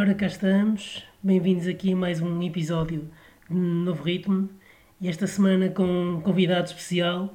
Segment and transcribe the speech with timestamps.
[0.00, 1.04] ora cá estamos.
[1.20, 3.10] Bem-vindos aqui a mais um episódio
[3.50, 4.48] de Novo Ritmo.
[5.00, 7.34] E esta semana com um convidado especial,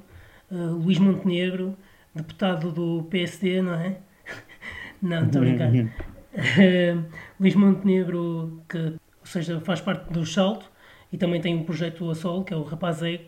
[0.50, 1.76] uh, Luís Montenegro,
[2.16, 3.98] deputado do PSD, não é?
[5.02, 5.72] não, estou a brincar.
[5.74, 7.06] Uh,
[7.38, 10.72] Luís Montenegro, que, ou seja, faz parte do Salto
[11.12, 13.26] e também tem um projeto a solo, que é o Rapaz Ego.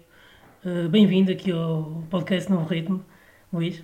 [0.63, 3.03] Uh, Bem-vindo aqui ao podcast Novo Ritmo,
[3.51, 3.83] Luís.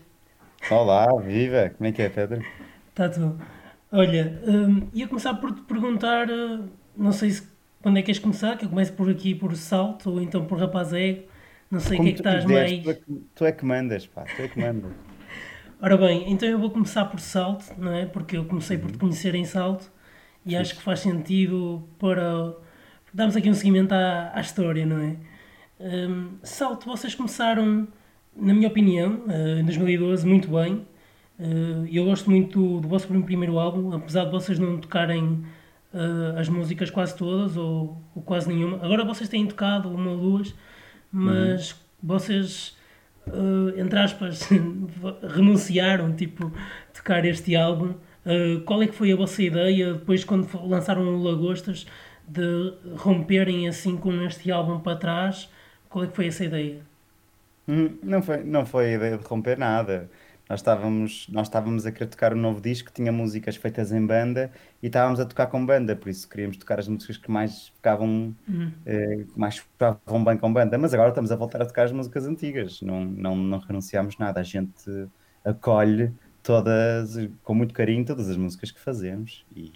[0.70, 1.74] Olá, viva!
[1.78, 2.42] Como é que é, Pedro?
[2.94, 3.61] Está tudo.
[3.92, 7.48] Olha, hum, ia começar por te perguntar, uh, não sei se
[7.82, 10.58] quando é que queres começar, que eu começo por aqui por salto ou então por
[10.60, 11.28] rapaz ego,
[11.70, 13.02] não sei o que é que estás quiseres, tu é mais.
[13.02, 14.96] que, tu é que mandas, pá, tu é que mandas.
[15.82, 18.06] Ora bem, então eu vou começar por salto, não é?
[18.06, 19.00] Porque eu comecei por te Uhum.
[19.00, 19.92] conhecer em salto
[20.46, 22.54] e acho que faz sentido para
[23.14, 25.16] darmos aqui um seguimento à, à história, não é?
[25.80, 27.88] Hum, salto, vocês começaram,
[28.36, 30.86] na minha opinião, eh, em 2012, muito bem.
[31.42, 35.44] Eh, eu gosto muito do, do vosso primeiro álbum, apesar de vocês não tocarem
[35.94, 38.78] eh, as músicas quase todas ou, ou quase nenhuma.
[38.86, 40.56] Agora vocês têm tocado uma ou duas,
[41.24, 41.56] Uhum.
[41.56, 42.78] mas vocês,
[43.28, 44.48] eh, entre aspas,
[45.36, 46.52] renunciaram, tipo,
[46.94, 47.96] tocar este álbum.
[48.66, 51.88] Qual é que foi a vossa ideia depois quando lançaram o Lagostas
[52.28, 55.50] de romperem assim com este álbum para trás?
[55.90, 56.86] Qual é que foi essa ideia?
[57.68, 60.10] Hum, Não foi, não foi a ideia de romper nada.
[60.52, 64.52] Nós estávamos, nós estávamos a querer tocar um novo disco, tinha músicas feitas em banda
[64.84, 68.36] e estávamos a tocar com banda, por isso queríamos tocar as músicas que mais ficavam,
[68.50, 68.70] Hum.
[68.86, 70.78] eh, que mais ficavam bem com banda.
[70.78, 74.42] Mas agora estamos a voltar a tocar as músicas antigas, não, não, não renunciamos nada.
[74.42, 75.08] A gente
[75.46, 76.12] acolhe
[76.44, 79.72] todas, com muito carinho, todas as músicas que fazemos e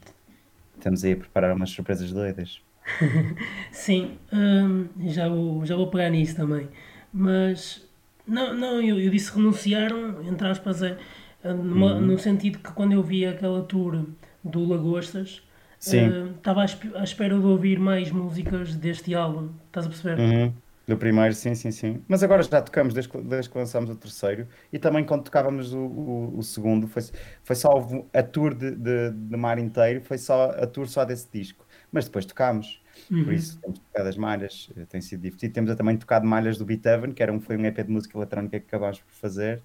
[0.78, 2.62] estamos aí a preparar umas surpresas doidas.
[3.72, 6.68] Sim, hum, já vou, já vou pegar nisso também.
[7.14, 7.88] Mas,
[8.28, 10.98] não, não eu, eu disse renunciaram, entre aspas, é,
[11.44, 12.00] numa- Uhum.
[12.00, 14.06] no sentido que quando eu vi aquela tour
[14.44, 15.42] do Lagostas,
[15.86, 20.24] hum, estava à, espe- à espera de ouvir mais músicas deste álbum, estás a perceber?
[20.24, 20.62] Uhum.
[20.88, 22.06] Do primeiro, sim, sim, sim.
[22.08, 25.74] Mas agora já tocamos desde que, desde que lançámos o terceiro e também quando tocávamos
[25.74, 27.02] o, o, o segundo, foi,
[27.44, 27.72] foi só
[28.14, 31.65] a tour de, de, de mar inteiro, foi só a tour só desse disco.
[31.96, 32.84] Mas depois tocámos,
[33.24, 33.34] por Uhum.
[33.34, 35.54] isso temos tocado as malhas, eh, tem sido divertido.
[35.56, 38.60] Temos também tocado malhas do Beethoven, que era um, foi um EP de música eletrónica
[38.60, 39.64] que acabámos por fazer.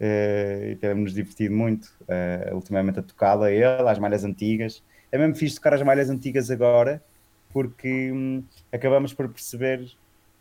[0.00, 4.84] eh, e temos-nos divertido muito, eh, ultimamente a tocá-la, ele, às malhas antigas.
[5.12, 7.04] É mesmo fixe tocar as malhas antigas agora,
[7.50, 9.86] porque hum, acabamos por perceber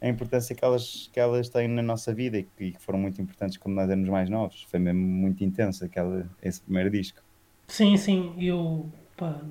[0.02, 3.22] a importância que elas, que elas têm na nossa vida e que, e foram muito
[3.22, 4.64] importantes quando nós éramos mais novos.
[4.70, 7.22] Foi mesmo muito intenso aquele, esse primeiro disco.
[7.68, 9.42] Sim, sim, eu pá,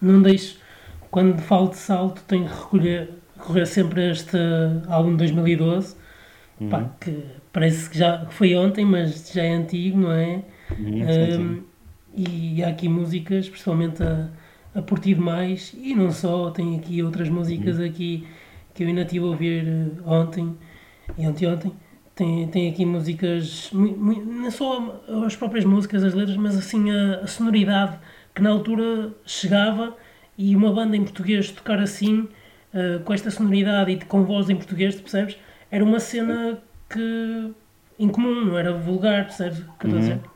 [0.00, 0.58] não deixo.
[1.10, 4.36] Quando falo de salto, tenho que recolher, recorrer sempre a este
[4.88, 5.96] álbum de 2012,
[6.68, 6.90] pá, Uhum.
[7.00, 10.44] que parece que já foi ontem, mas já é antigo, não é?
[10.78, 11.58] Uhum.
[11.58, 11.64] Um,
[12.14, 14.30] e há aqui músicas, principalmente a,
[14.74, 17.86] a Ti Demais, e não só, tem aqui outras músicas Uhum.
[17.86, 18.26] aqui
[18.74, 20.56] que eu ainda estive a ouvir eh, ontem
[21.16, 21.72] e anteontem.
[22.14, 27.26] Tem, tem aqui músicas, não só as próprias músicas, as letras, mas assim a, a
[27.26, 27.98] sonoridade
[28.34, 29.94] que na altura chegava
[30.38, 32.28] e uma banda em português tocar assim,
[32.74, 35.36] eh, com esta sonoridade e com voz em português, tu percebes?
[35.70, 37.54] Era uma cena que
[37.98, 40.20] incomum, não era vulgar, percebes o que eu estou a dizer?
[40.22, 40.30] Uhum.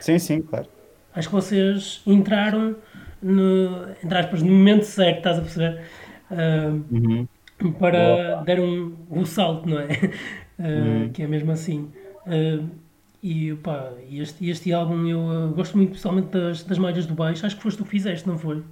[0.00, 0.68] Sim, sim, claro.
[1.14, 2.76] Acho que vocês entraram
[3.22, 5.82] no, entre aspas, no momento certo, estás a perceber?
[6.30, 7.28] Ah, Uhum.
[7.78, 8.44] para Boa.
[8.44, 9.88] dar um, o salto, não é?
[10.58, 11.12] Ah, Uhum.
[11.12, 11.92] que é mesmo assim.
[12.26, 12.64] Ah,
[13.22, 17.44] e pá, este, este álbum eu gosto muito, pessoalmente das, das malhas do baixo.
[17.46, 18.62] Acho que foste tu que fizeste, não foi?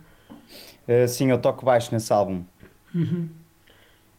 [0.86, 2.44] Eh, sim, eu toco baixo nesse álbum.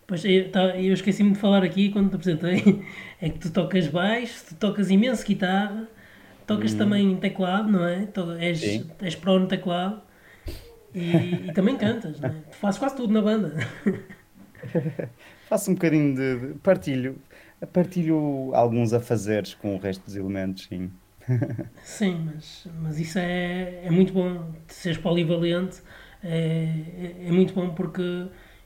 [0.08, 2.86] Pois eu, tá, eu esqueci-me de falar aqui quando te apresentei.
[3.22, 5.88] É que tu tocas baixo, tu tocas imenso guitarra,
[6.46, 8.06] tocas também teclado, não é?
[8.08, 8.92] To- És, Sim.
[9.02, 10.02] és pró no teclado
[10.94, 12.42] e, e também cantas, não é?
[12.52, 13.56] Tu fazes quase tudo na banda.
[15.48, 17.24] Faço um bocadinho de, de- partilho,
[17.74, 20.92] partilho alguns afazeres com o resto dos elementos, sim.
[21.84, 25.82] Sim, mas, mas isso é, é muito bom, de seres polivalente,
[26.26, 26.66] é,
[27.26, 28.02] é, é muito bom porque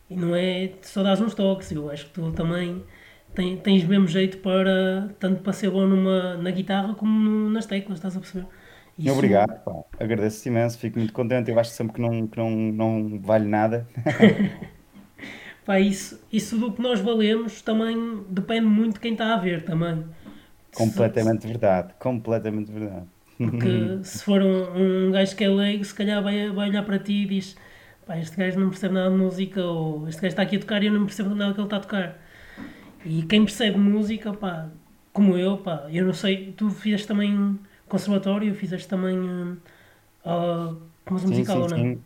[0.10, 2.84] não é só dar uns toques, eu acho que tu também
[3.36, 7.66] tem, tens mesmo jeito para, tanto para ser bom numa, na guitarra como no- nas
[7.66, 8.48] teclas, estás a perceber?
[8.98, 9.72] Isso, Obrigado, pá.
[10.00, 11.50] Agradeço imenso, fico muito contente.
[11.50, 13.90] Eu acho sempre que não, que não, não vale nada.
[15.66, 19.64] pá, isso, isso do que nós valemos também depende muito de quem está a ver
[19.66, 20.06] também.
[20.72, 23.08] Se- Completamente verdade, completamente verdade.
[23.42, 27.00] Porque se for um, um gajo que é leigo, se calhar vai, vai olhar para
[27.00, 27.56] ti e diz:
[28.06, 30.84] pá, este gajo não percebe nada de música, ou este gajo está aqui a tocar
[30.84, 32.20] e eu não percebo nada que ele está a tocar.
[33.06, 34.72] E quem percebe música, pá,
[35.14, 39.58] como eu, pá, eu não sei, tu fizeste também conservatório, fizeste também uh,
[40.26, 41.94] uh, Sim, musical sim, ou não?
[41.94, 42.06] sim.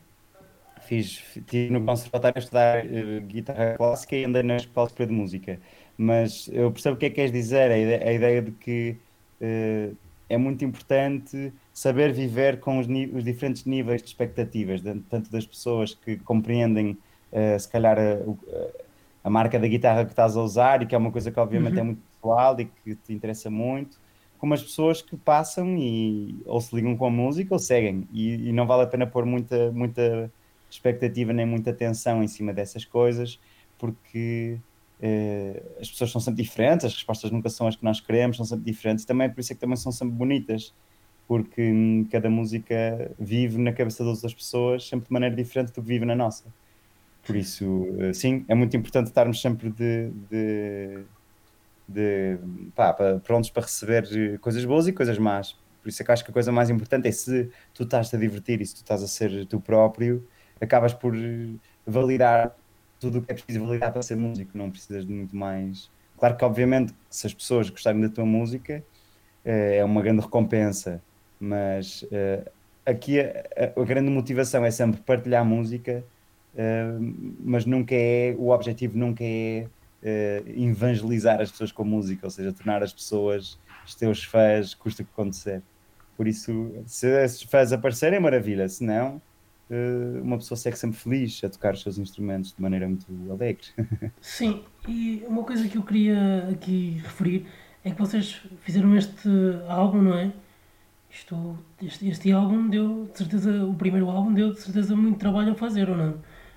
[0.82, 5.62] fiz, estive no conservatório a estudar uh, guitarra clássica e andei na escola de música.
[5.98, 9.02] Mas eu percebo o que é que queres dizer, a ideia, a ideia de que
[9.42, 9.98] uh,
[10.30, 15.46] é muito importante saber viver com os, os, diferentes níveis de expectativas, de, tanto das
[15.46, 16.98] pessoas que compreendem,
[17.32, 18.18] uh, se calhar, a,
[19.24, 21.74] a, marca da guitarra que estás a usar e que é uma coisa que obviamente
[21.74, 21.82] é uhum.
[21.82, 23.98] é muito pessoal e que te interessa muito,
[24.38, 28.50] como as pessoas que passam e ou se ligam com a música ou seguem e,
[28.50, 30.30] e não vale a pena pôr muita, muita
[30.70, 33.40] expectativa nem muita atenção em cima dessas coisas
[33.78, 34.73] porque eh,
[35.80, 38.66] as pessoas são sempre diferentes, as respostas nunca são as que nós queremos, são sempre
[38.66, 40.74] diferentes, também por isso é que também são sempre bonitas,
[41.28, 45.82] porque hum, cada música vive na cabeça das outras pessoas sempre de maneira diferente do
[45.82, 46.54] que vive na nossa.
[47.26, 47.66] Por isso,
[48.00, 51.06] eh, sim, é muito importante estarmos sempre de, de
[51.88, 52.38] de
[52.76, 52.94] pá,
[53.24, 55.54] prontos para receber coisas boas e coisas más.
[55.82, 58.18] Por isso é que acho que a coisa mais importante é se tu estás a
[58.18, 60.28] divertir e se tu estás a ser tu próprio,
[60.62, 61.14] acabas por
[61.86, 62.56] validar
[63.04, 65.92] tudo o que é preciso validar para ser músico, não precisas de muito mais.
[66.18, 68.82] Claro que, obviamente, se as pessoas gostarem da tua música,
[69.44, 71.02] eh, é uma grande recompensa,
[71.38, 72.50] mas uh,
[72.86, 76.02] aqui a, a, grande motivação é sempre partilhar música,
[76.54, 77.14] uh,
[77.44, 79.68] mas nunca é, o objetivo nunca é
[80.58, 85.06] evangelizar as pessoas com música, ou seja, tornar as pessoas os teus fãs, custa o
[85.06, 85.62] que acontecer.
[86.16, 89.22] Por isso, se esses fãs aparecerem, maravilha, se não,
[90.22, 93.66] uma pessoa segue sempre feliz a tocar os seus instrumentos de maneira muito alegre.
[94.22, 97.46] Sim, e uma coisa que eu queria aqui referir
[97.84, 99.30] é que vocês fizeram este
[99.68, 100.32] álbum, não é?
[101.10, 105.52] Isto, este, este álbum deu, de certeza, o primeiro álbum deu de certeza muito trabalho
[105.52, 106.16] a fazer, ou não?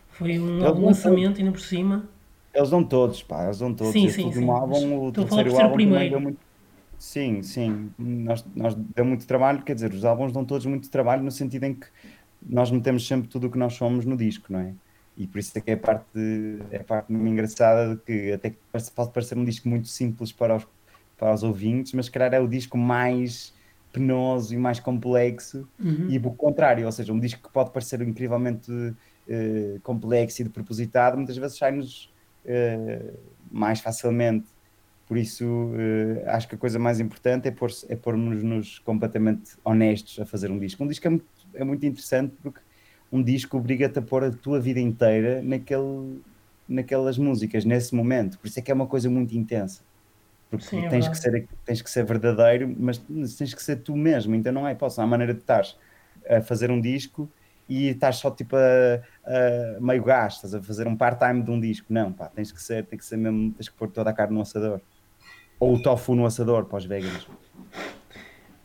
[0.08, 2.08] Foi um álbum lançamento ainda por cima.
[2.54, 3.92] Eles dão todos, pá, eles dão todos.
[3.92, 4.50] Sim, este sim, último sim.
[4.50, 6.38] álbum, o Estou terceiro álbum também deu muito.
[6.98, 11.22] Sim, sim, nós, nós deu muito trabalho, quer dizer, os álbuns dão todos muito trabalho
[11.22, 11.86] no sentido em que
[12.42, 14.72] nós metemos sempre tudo o que nós somos no disco, não é?
[15.16, 16.18] E por isso é que é a parte,
[16.70, 18.58] é a parte engraçada de que até que
[18.94, 20.66] pode parecer um disco muito simples para os,
[21.16, 23.54] para os ouvintes, mas se calhar é o disco mais
[23.92, 26.08] penoso e mais complexo, uhum.
[26.10, 30.50] e o contrário, ou seja, um disco que pode parecer incrivelmente uh, complexo e de
[30.50, 32.12] propositado, muitas vezes sai-nos
[32.44, 33.18] uh,
[33.50, 34.46] mais facilmente.
[35.08, 40.18] Por isso, uh, acho que a coisa mais importante é, pôr, é pormos-nos completamente honestos
[40.18, 40.84] a fazer um disco.
[40.84, 41.24] Um disco é muito,
[41.56, 42.60] é muito interessante porque
[43.10, 46.20] um disco obriga-te a pôr a tua vida inteira naquele,
[46.68, 48.38] naquelas músicas, nesse momento.
[48.38, 49.82] Por isso é que é uma coisa muito intensa.
[50.50, 53.96] Porque Sim, é tens, que ser, tens que ser verdadeiro, mas tens que ser tu
[53.96, 54.34] mesmo.
[54.34, 55.64] Então não é hipótese, há maneira de estar
[56.28, 57.28] a fazer um disco
[57.68, 61.60] e estás só tipo a, a meio gás, estás a fazer um part-time de um
[61.60, 61.92] disco.
[61.92, 64.34] Não, pá, tens que ser, tem que ser mesmo, tens que pôr toda a carne
[64.34, 64.80] no assador.
[65.58, 67.28] Ou o tofu no assador para os veganos.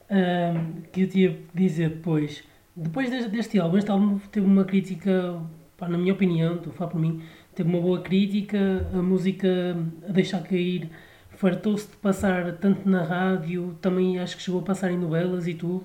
[0.10, 2.44] Um, que eu tinha dizer depois,
[2.82, 5.42] depois deste, álbum, este álbum teve uma crítica,
[5.78, 7.22] pá, na minha opinião, estou a falar por mim,
[7.56, 10.90] teve uma boa crítica, a música a deixar cair
[11.36, 15.54] fartou-se de passar tanto na rádio, também acho que chegou a passar em novelas e
[15.54, 15.84] tudo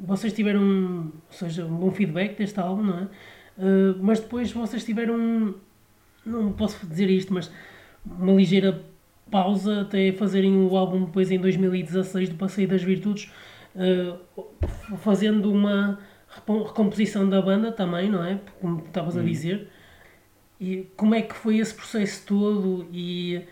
[0.00, 3.02] vocês tiveram, ou seja, um bom feedback deste álbum, não é?
[3.58, 5.54] Uh, mas depois vocês tiveram,
[6.24, 7.50] não posso dizer isto, mas
[8.04, 8.82] uma ligeira
[9.30, 13.30] pausa até fazerem o álbum depois em 2016 do Passeio das Virtudes,
[13.74, 15.98] uh, fazendo uma
[16.46, 18.40] recomposição da banda também, não é?
[18.60, 19.24] Como estavas a hum.
[19.24, 19.68] dizer.
[20.60, 23.44] E como é que foi esse processo todo e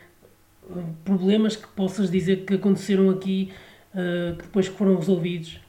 [1.04, 3.52] problemas que possas dizer que aconteceram aqui
[3.92, 5.60] uh, que depois foram resolvidos?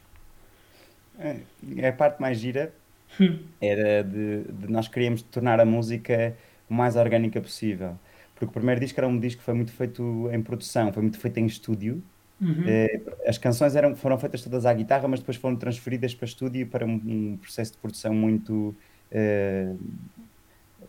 [1.19, 2.73] É, a parte mais gira
[3.19, 3.39] hum.
[3.61, 6.35] era de, de, nós queríamos tornar a música
[6.69, 7.97] o mais orgânica possível.
[8.33, 11.19] Porque o primeiro disco era um disco que foi muito feito em produção, foi muito
[11.19, 12.01] feito em estúdio.
[12.41, 12.63] Uhum.
[12.65, 16.65] Eh, as canções eram, foram feitas todas à guitarra, mas depois foram transferidas para estúdio
[16.65, 18.75] para um, um processo de produção muito
[19.11, 19.79] uh,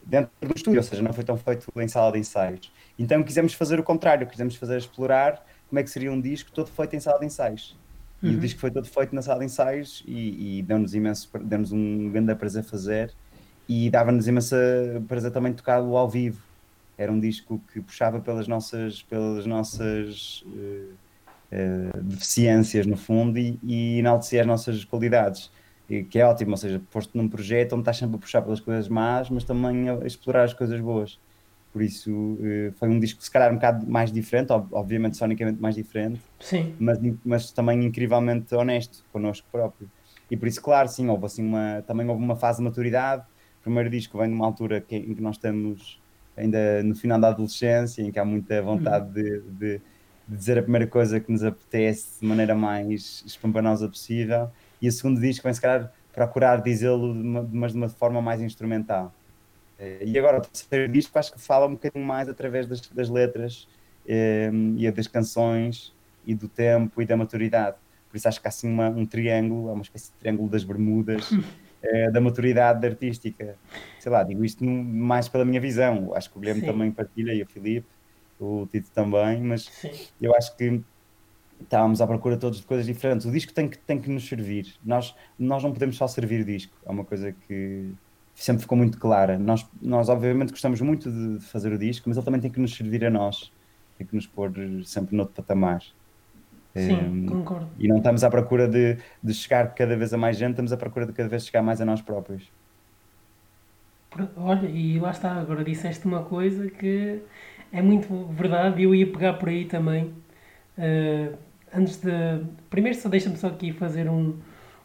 [0.07, 2.73] dentro do estúdio, ou seja, não foi tão feito em sala de ensaios.
[2.99, 6.71] Então quisemos fazer o contrário, quisemos fazer explorar como é que seria um disco todo
[6.71, 7.77] feito em sala de ensaios.
[8.23, 8.37] E uhum.
[8.37, 12.11] o disco foi todo feito na sala de ensaios e, e deu-nos imenso, deu-nos um
[12.11, 13.13] grande prazer fazer
[13.69, 14.57] e dava-nos imenso
[15.07, 16.41] prazer também tocá-lo ao vivo.
[16.97, 21.02] Era um disco que puxava pelas nossas, pelas nossas uh,
[21.53, 25.51] uh, deficiências, no fundo, e, e enaltecia as nossas qualidades,
[25.89, 28.61] e, que é ótimo, ou seja, posto num projeto onde estás sempre a puxar pelas
[28.61, 31.19] coisas más, mas também a explorar as coisas boas.
[31.73, 35.75] Por isso eh, foi um disco se calhar um bocado mais diferente, obviamente sonicamente mais
[35.75, 36.75] diferente, sim.
[36.79, 39.91] Mas, mas também incrivelmente honesto connosco próprio.
[40.31, 43.23] E por isso, claro, sim, houve assim uma, também houve uma fase de maturidade.
[43.61, 45.99] O primeiro disco vem numa altura que, em que nós estamos
[46.37, 49.13] ainda no final da adolescência, em que há muita vontade uhum.
[49.13, 49.81] de, de,
[50.27, 54.51] de, dizer a primeira coisa que nos apetece de maneira mais espampanosa possível.
[54.81, 59.13] E o segundo disco vem, se calhar, procurar dizê-lo, mas de uma forma mais instrumental.
[59.79, 63.09] Eh, e agora o terceiro disco acho que fala um bocadinho mais através das, das
[63.09, 63.67] letras
[64.07, 65.93] eh, e das canções
[66.27, 67.77] e do tempo e da maturidade.
[68.09, 70.63] Por isso acho que há assim uma, um triângulo, é uma espécie de triângulo das
[70.63, 71.31] bermudas
[71.83, 73.57] eh, da maturidade artística.
[73.99, 76.15] Sei lá, digo isto mais pela minha visão.
[76.15, 76.67] Acho que o Guilherme Sim.
[76.67, 77.87] também partilha e o Filipe,
[78.45, 79.91] o Tito também, mas Sim.
[80.21, 80.83] eu acho que
[81.61, 83.27] estávamos à procura todos de coisas diferentes.
[83.27, 84.75] O disco tem que, tem que nos servir.
[84.85, 86.75] Nós, nós não podemos só servir disco.
[86.85, 87.93] É uma coisa que
[88.35, 89.39] sempre ficou muito clara.
[89.39, 92.75] Nós, nós obviamente gostamos muito de fazer o disco, mas ele também tem que nos
[92.75, 93.53] servir a nós.
[93.97, 94.53] Tem que nos pôr
[94.85, 95.83] sempre noutro patamar.
[96.75, 97.69] Sim, um, concordo.
[97.79, 100.77] E não estamos à procura de, de chegar cada vez a mais gente, estamos à
[100.77, 102.51] procura de cada vez chegar mais a nós próprios.
[104.37, 107.23] Olha, e lá está, agora disseste uma coisa que
[107.73, 110.13] é muito verdade, eu ia pegar por aí também.
[110.77, 111.35] Uh,
[111.75, 112.11] antes de.
[112.69, 114.37] Primeiro, só deixa-me só aqui fazer um,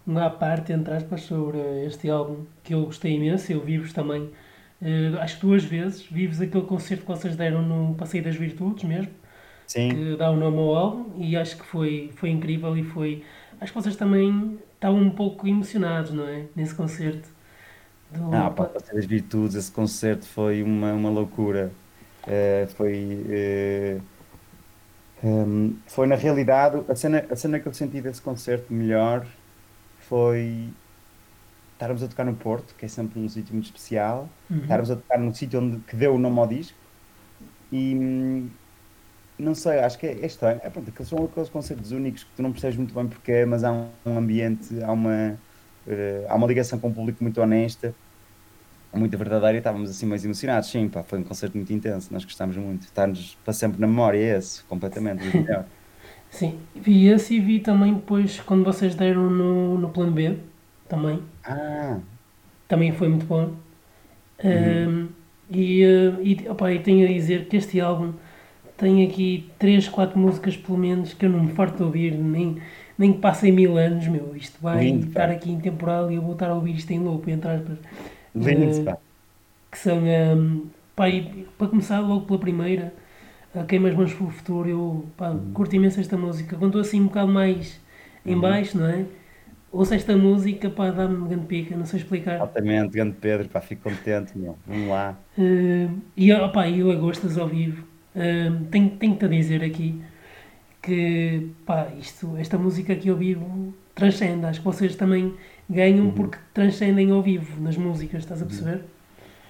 [0.08, 3.52] um à parte, entre aspas, sobre este álbum que eu gostei imenso.
[3.52, 4.22] Eu vi-vos também,
[4.82, 6.04] uh, acho que duas vezes.
[6.04, 9.12] Vi-vos aquele concerto que vocês deram no Passeio das Virtudes mesmo,
[9.68, 9.90] Sim.
[9.90, 12.78] que dá o nome ao álbum, e acho que foi, foi incrível.
[12.78, 13.24] E foi.
[13.60, 16.46] Acho que vocês também estavam um pouco emocionados, não é?
[16.56, 17.36] Nesse concerto.
[18.12, 18.34] Do...
[18.34, 21.70] Ah, pá, Passeio das Virtudes, esse concerto foi uma, uma loucura.
[22.28, 24.02] Uh, foi.
[24.04, 24.18] Uh
[25.24, 29.26] um, foi na realidade, a cena, a cena que eu senti desse concerto melhor
[30.00, 30.70] foi
[31.74, 34.62] estarmos a tocar no Porto, que é sempre um sítio muito especial, uhum.
[34.62, 36.78] estarmos a tocar num sítio onde, que deu o nome ao disco
[37.72, 38.48] e
[39.38, 40.60] não sei, acho que é, é estranho.
[40.64, 43.46] É, pronto, aqueles são aqueles concertos únicos que tu não percebes muito bem porque é,
[43.46, 45.38] mas há um, um ambiente, há uma,
[45.88, 47.94] uh, há uma ligação com o público muito honesta
[48.94, 50.70] muito verdadeira e estávamos assim mais emocionados.
[50.70, 52.84] Sim, pá, foi um concerto muito intenso, nós gostámos muito.
[52.84, 55.24] Está-nos para sempre na memória esse, completamente.
[56.30, 60.38] Sim, vi esse e vi também depois quando vocês deram no, no plano B,
[60.88, 61.22] também.
[61.44, 62.00] Ah.
[62.68, 63.54] Também foi muito bom.
[64.44, 64.90] Uhum.
[64.90, 65.10] Um,
[65.50, 68.14] e, uh, e, opa, e tenho a dizer que este álbum
[68.78, 72.58] tem aqui 3, 4 músicas pelo menos que eu não me farto de ouvir, nem,
[72.98, 74.36] nem que passem mil anos, meu.
[74.36, 77.00] Isto vai Lindo, estar aqui em temporal e eu vou estar a ouvir isto em
[77.00, 77.80] loop, entre aspas.
[78.36, 78.98] Lindo, pá.
[79.72, 80.66] Que são, um,
[80.96, 82.94] pá, e, para começar logo pela primeira,
[83.54, 85.52] uh, Queimas Mãos para o Futuro, eu pá, uhum.
[85.54, 86.56] curto imenso esta música.
[86.56, 87.80] Quando estou assim um bocado mais
[88.26, 88.42] em uhum.
[88.42, 89.06] baixo, não é?
[89.72, 92.40] Ouço esta música, pá, dá-me grande pica, não sei explicar.
[92.40, 94.58] Altamente, grande Pedro, pá, fico contente, meu.
[94.66, 95.18] Vamos lá.
[95.38, 97.86] Uh, e, opá, eu a gostas ao vivo.
[98.16, 100.02] Uh, tenho, tenho-te a dizer aqui
[100.88, 104.46] que, pá, isto, esta música aqui ao vivo transcende.
[104.46, 105.34] Acho que vocês também
[105.70, 106.12] ganham uhum.
[106.12, 108.50] porque transcendem ao vivo nas músicas, estás a uhum.
[108.50, 108.86] perceber?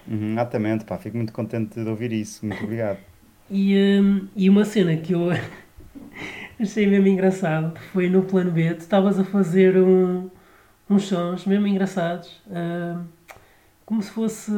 [0.08, 2.98] Uhum, exatamente, pá, fico muito contente de ouvir isso, muito obrigado.
[3.48, 5.28] e, um, e uma cena que eu
[6.58, 10.28] achei mesmo engraçado foi no plano B, tu estavas a fazer um,
[10.90, 13.00] uns sons mesmo engraçados, uh,
[13.86, 14.50] como se fosse.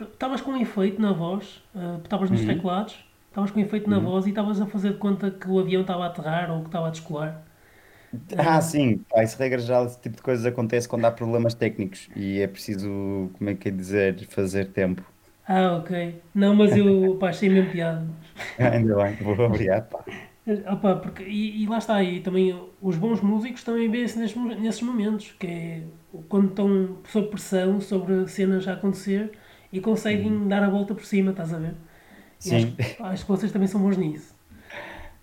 [0.00, 2.46] Estavas com um efeito na voz, uh, estavas uh, nos uhum.
[2.46, 3.07] teclados,
[3.38, 4.04] estavas com efeito na uhum.
[4.04, 6.66] voz e estavas a fazer de conta que o avião estava a aterrar ou que
[6.66, 7.44] estava a descolar.
[8.36, 12.08] Ah, sim, pá, isso regra geral, esse tipo de coisas acontece quando há problemas técnicos
[12.16, 15.02] e é preciso, como é que é dizer, fazer tempo.
[15.46, 16.20] Ah, ok.
[16.34, 18.06] Não, mas eu pá, achei mesmo piada.
[18.58, 20.04] Ah, ainda bem, vou obrigado, pá.
[20.72, 24.80] Opa, porque, e, e, lá está, e também os bons músicos também vêem-se nesses, nesses
[24.80, 25.82] momentos, que é
[26.28, 29.32] quando estão sob pressão sobre cenas a acontecer
[29.70, 30.48] e conseguem uhum.
[30.48, 31.74] dar a volta por cima, estás a ver?
[32.38, 32.74] Sim.
[32.78, 34.38] Acho, acho que vocês também são bons nisso.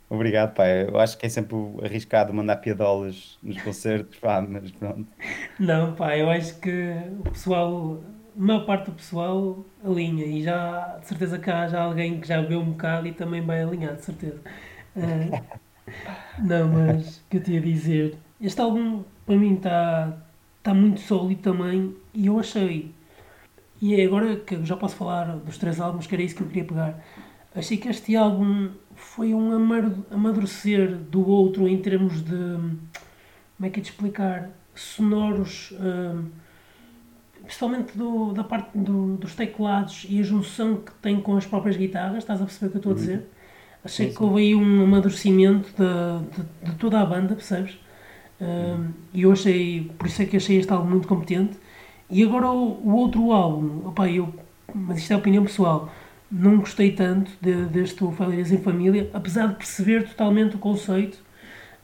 [0.10, 0.88] Obrigado, pai.
[0.88, 5.08] Eu acho que é sempre arriscado mandar piadolas nos concertos, pá, mas pronto.
[5.60, 8.00] Não, pá, eu acho que o pessoal,
[8.38, 12.28] a maior parte do pessoal alinha e já, de certeza que há já alguém que
[12.28, 14.40] já bebeu um bocado e também vai alinhar, de certeza.
[14.96, 15.60] Uh,
[16.40, 20.18] não, mas o que eu tinha a dizer, este álbum para mim está
[20.62, 22.92] tá muito sólido também e eu achei,
[23.86, 26.48] e é agora que já posso falar dos três álbuns, que era isso que eu
[26.48, 27.06] queria pegar,
[27.56, 29.52] achei que este álbum foi um
[30.10, 32.34] amadurecer do outro em termos de.
[32.34, 34.50] Como é que é de explicar?
[34.74, 36.26] Sonoros, uh,
[37.44, 41.78] principalmente do, da parte do, dos teclados e a junção que tem com as próprias
[41.78, 43.18] guitarras, estás a perceber o que eu estou a dizer?
[43.18, 43.26] Uhum.
[43.86, 47.74] Achei que houve aí um amadurecimento de, de, de toda a banda, percebes?
[48.42, 51.56] Uh, e eu achei, por isso é que achei este álbum muito competente.
[52.10, 54.34] E agora o, o outro álbum, opa, eu,
[54.74, 55.92] mas isto é opinião pessoal,
[56.32, 61.18] não gostei tanto de, deste Famílias em Família, apesar de perceber totalmente o conceito,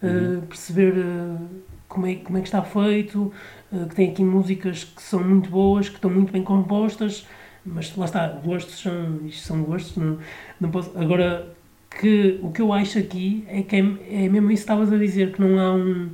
[0.02, 0.40] uhum.
[0.40, 1.40] uh, perceber uh,
[1.88, 3.34] como, é, como é que está feito,
[3.72, 7.26] uh, que tem aqui músicas que são muito boas, que estão muito bem compostas,
[7.66, 10.18] mas lá está, gostos são, isto são gostos, não,
[10.60, 11.56] não posso, agora
[12.00, 14.98] que o que eu acho aqui é que é, é mesmo isso que estavas a
[14.98, 16.10] dizer, que não há um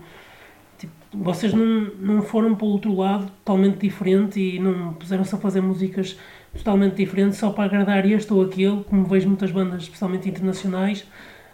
[1.22, 5.62] vocês não, não foram para o outro lado totalmente diferente e não puseram-se a fazer
[5.62, 6.18] músicas
[6.56, 11.06] totalmente diferentes só para agradar este ou aquele, como vejo muitas bandas, especialmente internacionais,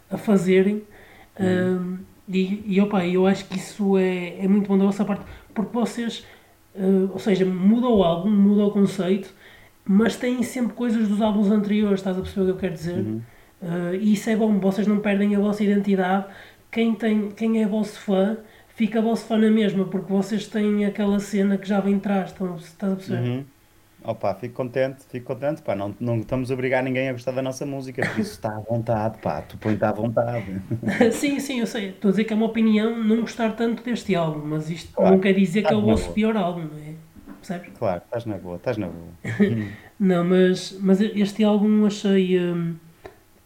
[0.10, 0.84] a fazerem.
[1.40, 1.98] Uhum.
[2.30, 5.74] e, e opa, eu acho que isso é, é muito bom da vossa parte, porque
[5.74, 6.24] vocês,
[6.76, 9.34] uh, ou seja, muda o álbum, muda o conceito,
[9.84, 13.00] mas têm sempre coisas dos álbuns anteriores, estás a perceber o que eu quero dizer?
[13.00, 13.22] Uhum.
[13.62, 16.26] Uh, e isso é bom, vocês não perdem a vossa identidade.
[16.72, 18.38] Quem, tem, quem é vosso fã
[18.76, 22.94] fica vosso fã na mesma, porque vocês têm aquela cena que já vem atrás, estás
[22.94, 23.30] a perceber?
[23.30, 23.46] Uhum.
[24.06, 27.42] Opa, fico contente, fico contente, pá, não, não estamos a obrigar ninguém a gostar da
[27.42, 30.62] nossa música, por isso está à vontade, pá, tu põe-te à vontade.
[31.14, 34.14] sim, sim, eu sei, estou a dizer que é uma opinião não gostar tanto deste
[34.14, 36.96] álbum, mas isto claro, não quer dizer que é o vosso pior álbum, não é?
[37.38, 37.72] Percebes?
[37.78, 39.10] Claro, estás na boa, estás na boa.
[39.98, 42.76] não, mas, mas este álbum achei, hum,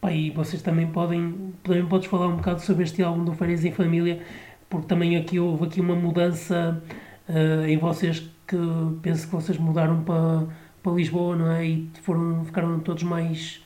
[0.01, 3.63] pá, e vocês também podem, também podes falar um bocado sobre este álbum do Férias
[3.63, 4.23] em Família,
[4.69, 6.81] porque também aqui houve aqui uma mudança
[7.29, 8.57] uh, em vocês que
[9.01, 10.47] penso que vocês mudaram para,
[10.81, 11.65] para Lisboa, não é?
[11.65, 13.63] E foram, ficaram todos mais,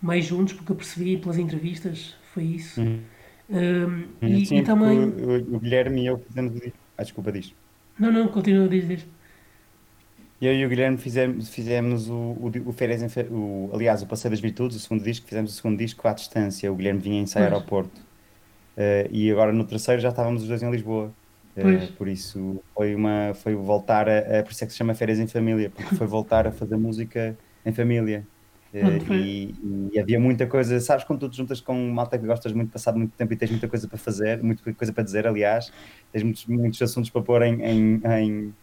[0.00, 2.80] mais juntos, porque eu percebi pelas entrevistas, foi isso.
[2.80, 3.00] Uhum.
[3.50, 4.98] Um, e, Sim, e também.
[5.00, 6.60] O, o, Guilherme e eu fizemos.
[6.96, 7.52] Ah, desculpa, diz.
[7.98, 9.04] Não, não, continua a dizer.
[10.40, 14.30] Eu e o Guilherme fizemos, fizemos o, o, o Férias em o, aliás, o Passeio
[14.30, 16.72] das Virtudes, o segundo disco, fizemos o segundo disco à distância.
[16.72, 18.00] O Guilherme vinha ensaiar ao Porto.
[18.76, 21.12] Uh, e agora no terceiro já estávamos os dois em Lisboa.
[21.56, 24.94] Uh, por isso foi uma foi voltar a, a, por isso é que se chama
[24.94, 27.36] férias em família porque foi voltar a fazer música
[27.66, 28.24] em família.
[28.72, 32.52] Uh, e, e, havia muita coisa sabes quando tu te juntas com malta que gostas
[32.52, 35.72] muito passado muito tempo e tens muita coisa para fazer muita coisa para dizer aliás
[36.12, 38.54] tens muitos, muitos assuntos para pôr em, em, em,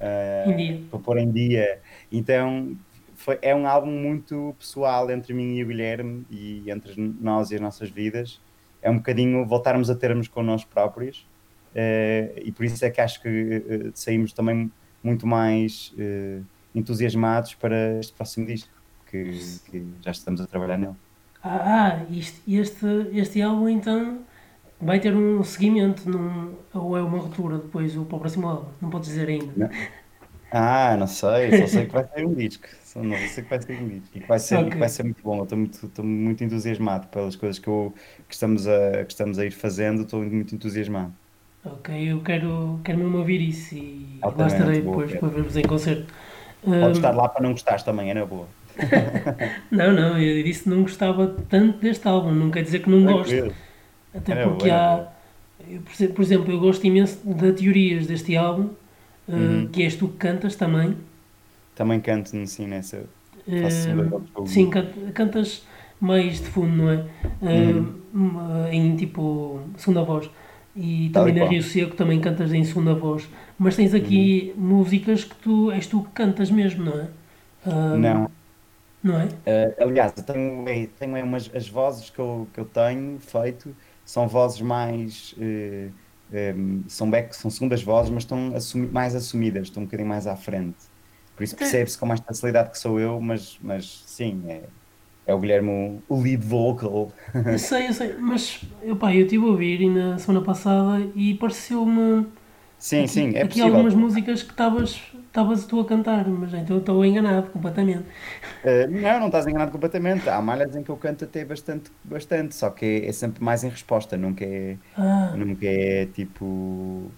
[0.00, 1.78] uh, para pôr em dia.
[2.10, 2.74] Então
[3.14, 7.56] foi, é um álbum muito pessoal entre mim e o Guilherme e entre nós e
[7.56, 8.40] as nossas vidas
[8.82, 11.26] é um bocadinho voltarmos a termos com nós próprios
[11.70, 14.70] Uh, e por isso é que acho que uh, saímos também
[15.02, 18.70] muito mais uh, entusiasmados para este próximo disco,
[19.08, 19.38] que,
[19.70, 20.94] que, já estamos a trabalhar nele.
[21.42, 24.18] Ah, isto, este, este álbum então
[24.80, 28.68] vai ter um seguimento num, ou é uma ruptura depois para o próximo álbum?
[28.80, 29.52] Não podes dizer ainda.
[29.56, 29.70] Não.
[30.50, 32.66] Ah, não sei, só sei que vai ser um disco.
[32.82, 34.70] Só não sei que vai ser um disco e que vai ser, okay.
[34.70, 35.38] que vai ser muito bom.
[35.38, 37.94] Eu estou muito, estou muito entusiasmado pelas coisas que, eu,
[38.28, 41.12] que, estamos a, que estamos a ir fazendo, estou muito entusiasmado.
[41.64, 46.12] Ok, eu quero, quero mesmo ouvir isso e lá estarei depois para vermos em concerto.
[46.64, 48.48] Pode estar lá para não gostares também, é na boa.
[49.70, 53.04] não, não, eu disse que não gostava tanto deste álbum, não quer dizer que não
[53.04, 53.54] gosto.
[54.14, 55.06] Até era porque há.
[55.68, 58.70] Eu, por exemplo, eu gosto imenso de teorias deste álbum,
[59.36, 59.68] uhum.
[59.68, 60.96] que és tu que cantas também.
[61.74, 63.04] Também canto, sim, nessa.
[63.46, 64.70] Uh, sim,
[65.14, 65.64] cantas
[66.00, 67.04] mais de fundo, não é?
[67.42, 70.28] Uh, Em tipo segunda voz.
[70.74, 73.28] E também na Rio Seco também cantas em segunda voz.
[73.58, 74.62] Mas tens aqui uhum.
[74.62, 77.08] músicas que tu és tu que cantas mesmo, não é?
[77.66, 78.30] Uh, não.
[79.02, 79.24] Não é?
[79.24, 84.28] Uh, aliás, eu tenho, tenho umas, as vozes que eu, que eu tenho feito são
[84.28, 85.34] vozes mais.
[85.38, 85.90] Uh,
[86.32, 90.26] um, são, back, são segundas vozes, mas estão assumi mais assumidas, estão um bocadinho mais
[90.26, 90.78] à frente.
[91.36, 94.64] Por isso percebe-se com mais facilidade que sou eu, mas, mas sim, é,
[95.26, 97.12] é o Guilherme o lead vocal.
[97.34, 101.34] Eu sei, eu sei, mas eu, pá, eu estive a ouvir na semana passada e
[101.34, 102.26] pareceu-me.
[102.80, 103.74] Sim, sim, é aqui possível.
[103.74, 108.06] algumas músicas que estavas tu a cantar, mas então eu estou enganado completamente.
[108.64, 110.26] Uh, não, não estás enganado completamente.
[110.30, 113.62] Há malhas em que eu canto até bastante, bastante, só que é, é sempre mais
[113.64, 115.34] em resposta, nunca é, ah.
[115.36, 117.12] nunca é tipo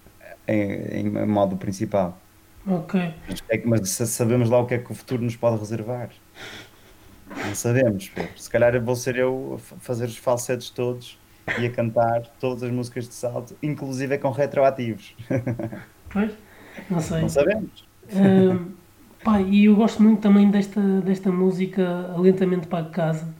[0.49, 2.19] em, em modo principal.
[2.67, 3.15] Ok.
[3.29, 6.11] Mas, é, mas sabemos lá o que é que o futuro nos pode reservar.
[7.47, 11.22] Não sabemos, Se calhar vou ser eu a fazer os falsetes todos
[11.59, 15.15] e a cantar todas as músicas de salto, inclusive com retroativos.
[16.11, 16.31] Pois,
[16.91, 17.23] não sei.
[17.23, 17.85] Não sabemos.
[18.05, 18.71] Uh,
[19.25, 23.33] pá, e eu gosto muito também desta, desta música Lentamente para Casa.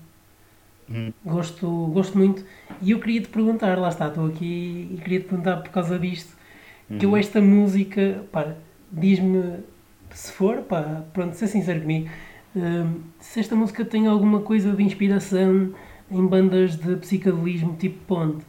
[0.91, 1.13] Hum.
[1.25, 2.45] Gosto, gosto muito.
[2.81, 5.99] E eu queria te perguntar, lá está, estou aqui e queria te perguntar por causa
[5.99, 6.35] disto,
[6.91, 6.99] hum.
[6.99, 7.17] que eu uhum.
[7.17, 8.55] esta música, pá,
[8.91, 9.61] diz-me,
[10.11, 12.09] se for, pá, pronto, ser sincero comigo,
[13.19, 15.73] se esta música tem alguma coisa de inspiração
[16.13, 18.45] em bandas de psicadelismo tipo Pond?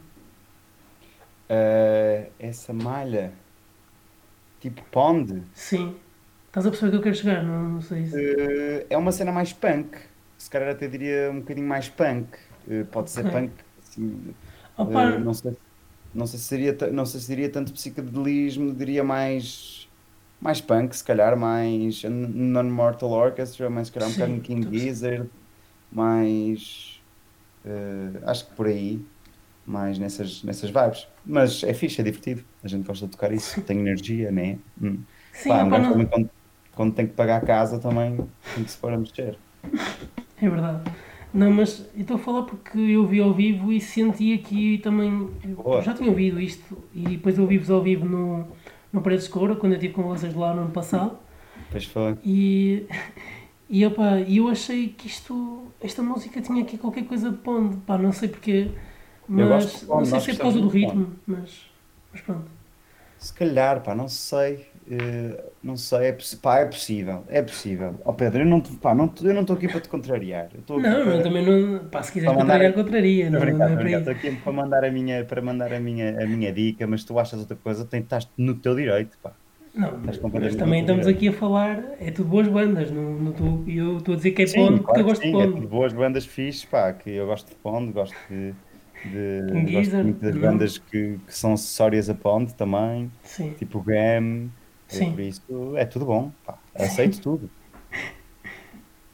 [1.48, 3.32] Uh, essa malha
[4.60, 5.42] tipo Pond?
[5.54, 5.96] Sim.
[6.46, 7.42] Estás a perceber que eu quero chegar?
[7.42, 8.16] Não, não sei se...
[8.16, 9.98] Uh, é uma cena mais punk.
[10.38, 12.36] Se calhar até diria um bocadinho mais punk.
[12.68, 13.52] Uh, pode ser punk.
[13.82, 14.34] Assim,
[14.78, 15.56] não, sei,
[16.14, 19.84] não, sei se seria, não sei se diria tanto psicadelismo, diria mais
[20.44, 25.30] mais punk, se calhar, mais Non-Mortal Orchestra, mais se calhar um bocadinho King Gizzard,
[25.90, 26.93] mais.
[27.64, 29.00] Uh, acho que por aí.
[29.66, 31.08] mais nessas, nessas vibes.
[31.24, 32.44] Mas é fixe, é divertido.
[32.62, 34.58] A gente gosta de tocar isso, tem energia, né?
[34.80, 34.98] Hum.
[35.32, 36.30] Sim, Pá, um opá, gajo não- também quando,
[36.74, 38.16] quando tem que pagar a casa também
[38.54, 39.38] tem que se pôr a mexer.
[40.42, 40.82] É verdade.
[41.32, 45.30] Não, mas eu estou a falar porque eu vi ao vivo e senti aqui também.
[45.82, 48.46] Já tinha ouvido isto e depois eu vi-vos ao vivo no,
[48.92, 51.18] no Paredes de Coura, quando eu estive com vocês lá no ano passado.
[51.66, 52.16] Depois foi.
[52.24, 52.86] E,
[53.68, 57.78] e opa, e eu achei que isto, esta música tinha aqui qualquer coisa de pondo.
[57.86, 58.78] Pá, não sei porquê,
[59.36, 61.70] Eu gosto mas não sei se é por causa do ritmo, mas,
[62.12, 62.50] mas pronto.
[63.18, 64.66] Se calhar, pá, não sei.
[64.90, 68.00] eh, não sei, é, pá, é possível, é possível.
[68.04, 68.58] Ó Pedro, eu não
[69.40, 70.50] estou aqui para te contrariar.
[70.54, 71.16] Eu Não, para...
[71.16, 71.88] eu também não.
[71.88, 73.30] Pá, se quiseres contrariar, contraria.
[73.30, 73.90] Não, não é para.
[73.90, 77.18] Estou aqui para mandar a minha, para mandar a minha, a minha dica, mas tu
[77.18, 79.36] achas outra coisa, estás no teu direito, pá.
[79.74, 80.18] Não, mas
[80.56, 84.16] também estamos aqui a falar, é tudo boas bandas, não, não tô, eu estou a
[84.16, 85.56] dizer que é Sim, pondo porque claro eu que gosto de sim, é pondo.
[85.56, 88.56] tudo boas bandas fixes, pá, que eu gosto de Pond, gosto de,
[89.02, 89.40] de
[89.72, 90.36] gosto muito das não?
[90.36, 94.52] bandas que, que são acessórias a Pond também, Sim, tipo Gam,
[94.88, 95.10] é Sim.
[95.10, 97.50] por isso é tudo bom, pá, aceito tudo.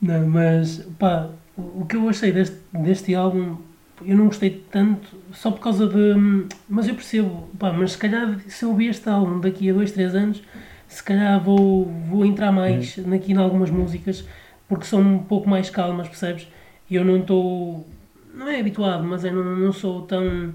[0.01, 3.59] não, mas pá, o o que eu achei deste, deste álbum,
[4.05, 6.47] eu não gostei tanto só por causa de.
[6.69, 9.93] Mas eu percebo, pá, mas se calhar se eu ouvir este álbum daqui a 2,
[9.93, 10.43] 3 anos,
[10.89, 14.25] se calhar vou, vou entrar mais aqui em algumas músicas
[14.69, 16.47] porque são um pouco mais calmas, percebes?
[16.89, 17.87] E eu não estou.
[18.33, 20.55] Não é habituado, mas eu não, não sou tão.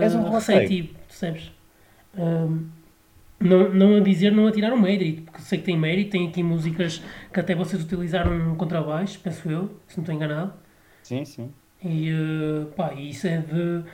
[0.00, 1.52] És um receptivo, percebes?
[3.38, 6.28] Não, não a dizer, não a tirar o mérito, porque sei que tem mérito, tem
[6.28, 10.52] aqui músicas que até vocês utilizaram um contrabaixo, penso eu, se não estou enganado.
[11.02, 11.50] Sim, sim.
[11.84, 13.84] E eh, pá, isso é de.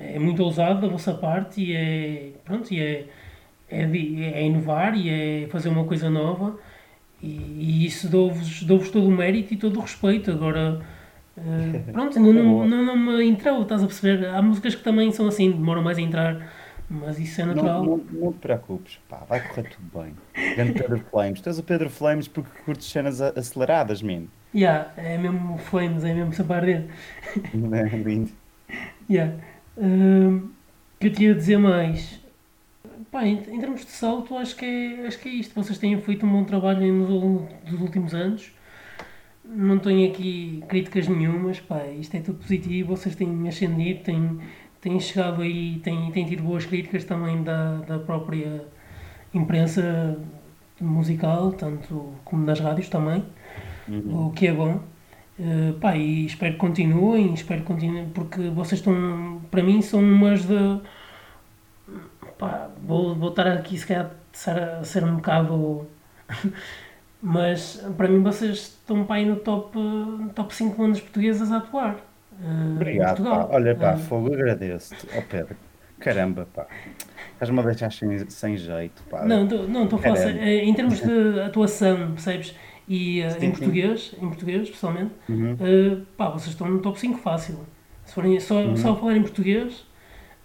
[0.00, 2.32] É muito ousado da vossa parte e é.
[2.44, 3.08] Pronto, e é.
[3.68, 6.58] É, de- é inovar e é fazer uma coisa nova
[7.22, 10.30] e, e isso dou-vos dou todo o mérito e todo o respeito.
[10.32, 10.80] Agora,
[11.36, 14.26] eh, pronto, não, não, não, não me entrou, estás a perceber?
[14.28, 16.52] Há músicas que também são assim, demoram mais a entrar,
[16.90, 17.82] mas isso é Não, natural.
[17.82, 20.20] não, não te preocupes, pá, vai correr tudo bem.
[20.54, 24.30] Grande Pedro Flames, tu és o Pedro Flames porque curtes cenas aceleradas, mano.
[24.58, 26.86] Yeah, é mesmo flames, é mesmo sempre a arder.
[27.92, 28.32] É lindo?
[29.08, 29.36] Yeah.
[29.76, 32.20] O que eu tinha a dizer mais?
[33.12, 35.54] Pá, em, em termos de salto, acho que, é, acho que é isto.
[35.54, 38.50] Vocês têm feito um bom trabalho nos, dos últimos anos.
[39.44, 41.60] Não tenho aqui críticas nenhumas.
[41.60, 42.96] Pá, isto é tudo positivo.
[42.96, 44.40] Vocês têm ascendido, têm,
[44.80, 48.64] têm chegado aí, têm, têm tido boas críticas também da, da própria
[49.32, 50.18] imprensa
[50.80, 53.24] musical, tanto como das rádios também
[53.88, 54.26] Uhum.
[54.28, 54.80] o que é bom.
[55.38, 60.00] Uh, pá, e espero que continuem, espero que continuem, porque vocês estão, para mim, são
[60.00, 60.80] umas de.
[62.38, 64.10] Pá, vou, vou estar aqui se calhar
[64.80, 65.86] a ser, um bocado.
[67.20, 69.76] Mas para mim vocês estão pá, aí no top,
[70.34, 71.96] top 5 bandas portuguesas a atuar.
[72.40, 73.48] uh, Obrigado, pá.
[73.50, 75.06] Olha, pá, Uh, fogo, agradeço-te.
[75.16, 75.56] Ó Pedro,
[75.98, 76.66] caramba, pá.
[77.32, 79.24] Estás-me a deixar sem, sem jeito, pá.
[79.24, 82.54] Não, tô- não, estou a falar em termos de atuação, percebes?
[82.88, 83.52] E eh, Sim, em sim.
[83.52, 85.54] português, em português, especialmente, Uhum.
[85.54, 87.60] Uh, pá, vocês estão no top 5 fácil.
[88.04, 88.76] Se forem só, Uhum.
[88.76, 89.86] só a falar em português,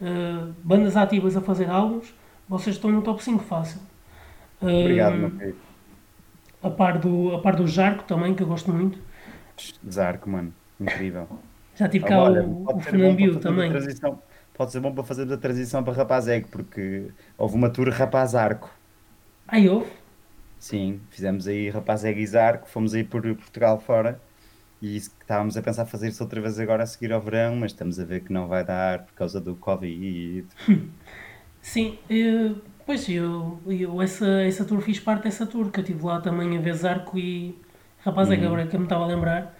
[0.01, 2.13] uh, bandas ativas a fazer álbuns,
[2.47, 3.81] vocês estão no top 5 fácil.
[4.61, 5.57] Obrigado, meu querido.
[6.61, 8.99] a, par do, a par do Jarco também, que eu gosto muito.
[9.89, 10.53] Zarco, mano.
[10.79, 11.27] Incrível.
[11.75, 13.71] Já tive Ah, cá olha, o, o a também.
[14.53, 18.35] Pode ser bom para fazermos a transição para Rapaz Ego, porque houve uma tour Rapaz
[18.35, 18.69] Arco.
[19.47, 19.87] Aí houve.
[20.63, 24.19] Sim, fizemos aí Rapaz Ego e Zarco, fomos aí por Portugal fora.
[24.81, 27.71] E que estávamos a pensar fazer isso outra vez agora a seguir ao verão, mas
[27.71, 30.47] estamos a ver que não vai dar por causa do Covid.
[31.61, 32.53] Sim, eh,
[32.85, 36.57] pois eu, eu essa, essa tour fiz parte dessa tour, que eu estive lá também
[36.57, 37.55] a ver Zarco e
[38.03, 38.45] Rapaz é que Uhum.
[38.45, 39.57] agora que eu me estava a lembrar.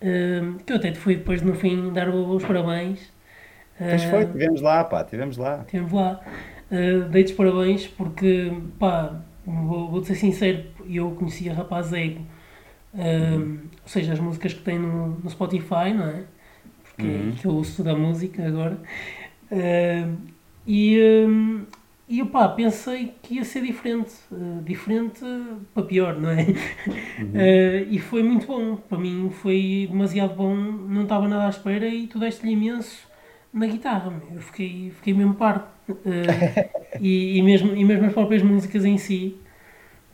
[0.00, 3.12] eh, que eu até te fui depois no fim dar os parabéns.
[3.88, 5.66] Pois Eh, foi, estivemos lá, pá, estivemos lá.
[5.66, 6.20] Estive lá.
[7.10, 12.24] Dei-te os parabéns porque, pá, vou, vou ser sincero, eu conhecia Rapaz Ego,
[12.94, 16.24] um, ou seja, as músicas que tem no, no Spotify, não é?
[16.84, 17.32] Porque Uhum.
[17.36, 18.78] que eu ouço toda a música agora.
[19.50, 20.16] Um,
[20.66, 21.66] e, um,
[22.08, 25.20] e pá, pensei que ia ser diferente, uh, diferente
[25.74, 26.46] para pior, não é?
[27.32, 31.86] Uh, e foi muito bom, para mim foi demasiado bom, não estava nada à espera
[31.88, 33.08] e tu deste-lhe imenso
[33.52, 35.64] na guitarra, eu fiquei, fiquei mesmo parvo.
[35.92, 39.40] Uh, e, e, mesmo, e mesmo as próprias músicas em si,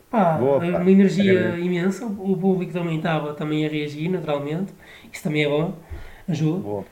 [0.09, 0.79] pá, Boa, pá.
[0.79, 1.59] uma energia Agradeço.
[1.59, 4.73] imensa, o público também estava também a reagir naturalmente,
[5.11, 5.75] isso também é bom,
[6.27, 6.85] ajuda Boa,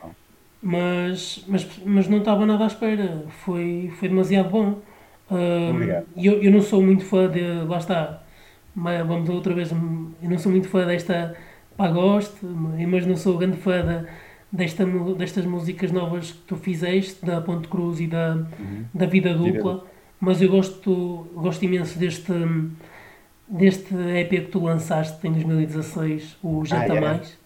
[0.62, 3.26] mas, mas, mas não estava nada à espera.
[3.30, 4.82] Foi, foi demasiado bom.
[5.30, 6.08] Ahm, Obrigado.
[6.16, 7.42] E eu, eu não sou muito fã de.
[7.68, 8.24] Lá está.
[8.74, 9.72] Mas vamos outra vez.
[9.72, 11.36] Eu não sou muito fã desta.
[11.78, 14.06] Pá, gosto, mas não sou grande fã da,
[14.56, 14.86] desta,
[15.18, 18.86] destas músicas novas que tu fizeste, da Ponte Cruz e da, uhum.
[18.94, 19.86] da Vida Dupla,
[20.20, 22.34] mas eu gosto, gosto imenso deste,
[23.48, 27.38] deste EP que tu lançaste em 2016, o Janta ah, Mais.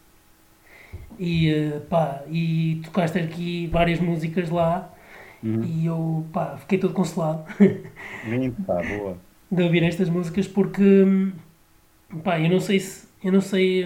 [1.18, 4.90] E, eh, pá, e tocaste aqui várias músicas lá
[5.44, 5.64] uhum.
[5.66, 7.44] e eu pá, fiquei todo consolado.
[8.26, 9.18] Lindo, pá, boa.
[9.52, 11.06] De ouvir estas músicas porque
[12.24, 13.86] pá, eu não sei se eu não sei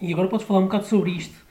[0.00, 1.41] e agora podes falar um bocado sobre isto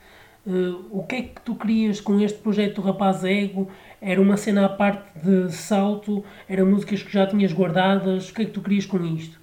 [0.44, 3.70] Uh, o que é que tu querias com este projeto do Rapaz Ego?
[4.00, 6.24] Era uma cena à parte de salto?
[6.48, 8.30] Eram músicas que já tinhas guardadas?
[8.30, 9.40] O que é que tu querias com isto?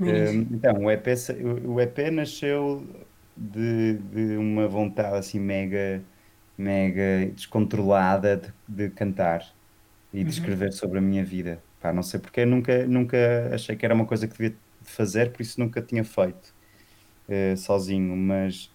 [0.00, 1.06] então, o EP,
[1.64, 2.84] o EP nasceu
[3.36, 6.02] de, de uma vontade assim mega,
[6.58, 9.46] mega descontrolada de, de cantar
[10.12, 10.28] e de uhum.
[10.30, 11.62] escrever sobre a minha vida.
[11.80, 15.42] Pá, não sei porque nunca, nunca achei que era uma coisa que devia fazer, por
[15.42, 16.54] isso nunca tinha feito
[17.28, 18.70] uh, sozinho, mas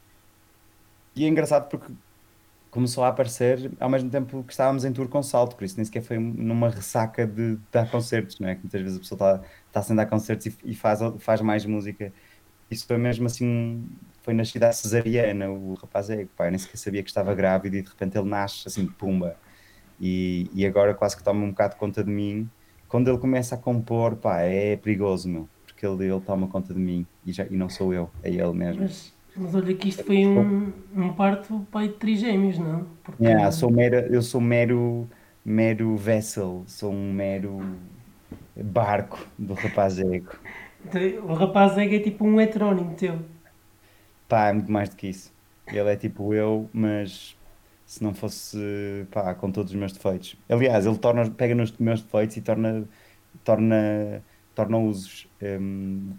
[1.18, 1.92] e é engraçado porque
[2.70, 5.86] começou a aparecer ao mesmo tempo que estávamos em tour com salto, por isso nem
[5.86, 8.56] sequer foi numa ressaca de dar concertos, não é?
[8.56, 11.66] Que muitas vezes a pessoa está, está sem dar concertos e, e, faz, faz mais
[11.66, 12.14] música.
[12.70, 13.90] Isso foi mesmo assim,
[14.22, 17.82] foi nascida a cesariana, o rapaz é, eu nem sequer sabia que estava grávido e
[17.82, 19.36] de repente ele nasce assim, pumba.
[20.00, 22.50] E, e agora quase que toma um bocado de conta de mim.
[22.88, 26.80] Quando ele começa a compor, pá, é perigoso, meu, porque ele, ele toma conta de
[26.80, 28.84] mim e, já, e não sou eu, é ele mesmo.
[28.84, 32.88] Mas mas olha que isto foi um, um parto pai de trigêmeos, não?
[33.04, 33.24] Porque...
[33.24, 35.08] Yeah, sou mero, eu sou mero,
[35.46, 37.60] mero vessel, sou um mero
[38.56, 40.32] barco do rapaz ego.
[40.86, 43.20] Então, o rapaz ego é tipo um heterónimo teu.
[44.28, 45.34] Pá, é muito mais do que isso.
[45.68, 47.38] Ele é tipo eu, mas
[47.86, 48.58] se não fosse
[49.12, 50.36] pá, com todos os meus defeitos.
[50.50, 52.86] Aliás, ele torna, pega nos meus defeitos e torna,
[53.44, 54.22] torna,
[54.54, 56.12] torna-os um,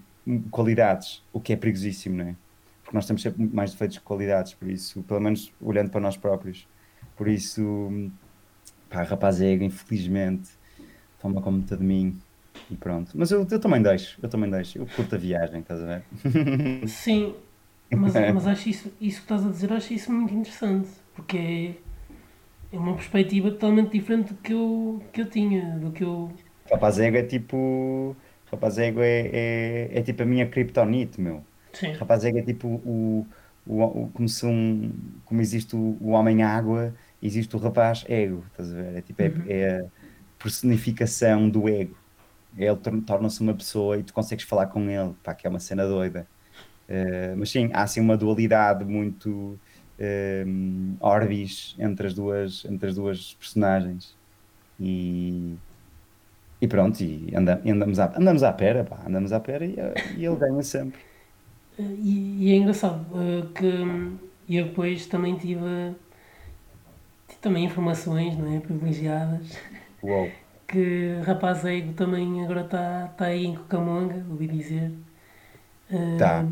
[0.51, 2.35] qualidades, o que é perigosíssimo, não é?
[2.89, 6.17] Porque nós temos sempre mais defeitos que qualidades, por isso, pelo menos olhando para nós
[6.17, 6.67] próprios.
[7.17, 8.11] Por isso,
[8.89, 10.49] pá, rapazega, infelizmente,
[11.21, 12.19] toma conta de mim
[12.71, 13.13] e pronto.
[13.15, 14.79] Mas eu, eu também deixo, eu também deixo.
[14.79, 16.03] Eu curto a viagem, estás a ver?
[16.89, 17.35] Sim,
[17.95, 22.75] mas, mas acho isso, isso que estás a dizer, acho isso muito interessante, porque é,
[22.75, 26.33] é uma perspectiva totalmente diferente do que eu, que eu tinha, do que eu...
[26.71, 28.17] Rapazego é tipo...
[28.51, 31.45] Rapazego é, é, é tipo a minha kryptonite, meu.
[31.73, 31.93] Sim.
[31.93, 33.27] Rapaz, é tipo o,
[33.67, 34.93] o, o, como, um,
[35.25, 38.97] como existe o, o homem-água, existe o rapaz ego, estás a ver?
[38.97, 39.45] É, tipo, é, uhum.
[39.47, 39.85] é a
[40.39, 41.97] personificação do ego.
[42.57, 42.77] Ele
[43.07, 46.27] torna-se uma pessoa e tu consegues falar com ele, pá, que é uma cena doida.
[46.89, 49.59] Uh, mas sim, há assim uma dualidade muito
[49.99, 54.17] uh, orbis entre as duas, entre as duas personagens.
[54.81, 55.57] E,
[56.61, 59.77] e pronto, e anda, andamos, à, andamos à pera, pá, andamos à pera e,
[60.17, 60.99] e ele ganha sempre.
[61.79, 63.67] E, e é engraçado uh, que
[64.49, 65.95] eu depois também tive,
[67.29, 69.57] tive também informações não é, privilegiadas
[70.03, 70.29] Uou.
[70.67, 74.91] que rapaz ego também agora está tá aí em Cucamonga, ouvi dizer.
[75.91, 76.45] Uh, tá.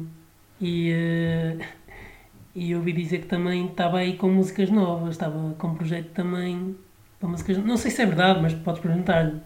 [0.61, 1.65] E, uh,
[2.55, 6.77] e ouvi dizer que também estava aí com músicas novas, estava com um projeto também
[7.19, 7.59] para músicas.
[7.59, 9.41] Não sei se é verdade, mas podes perguntar-lhe.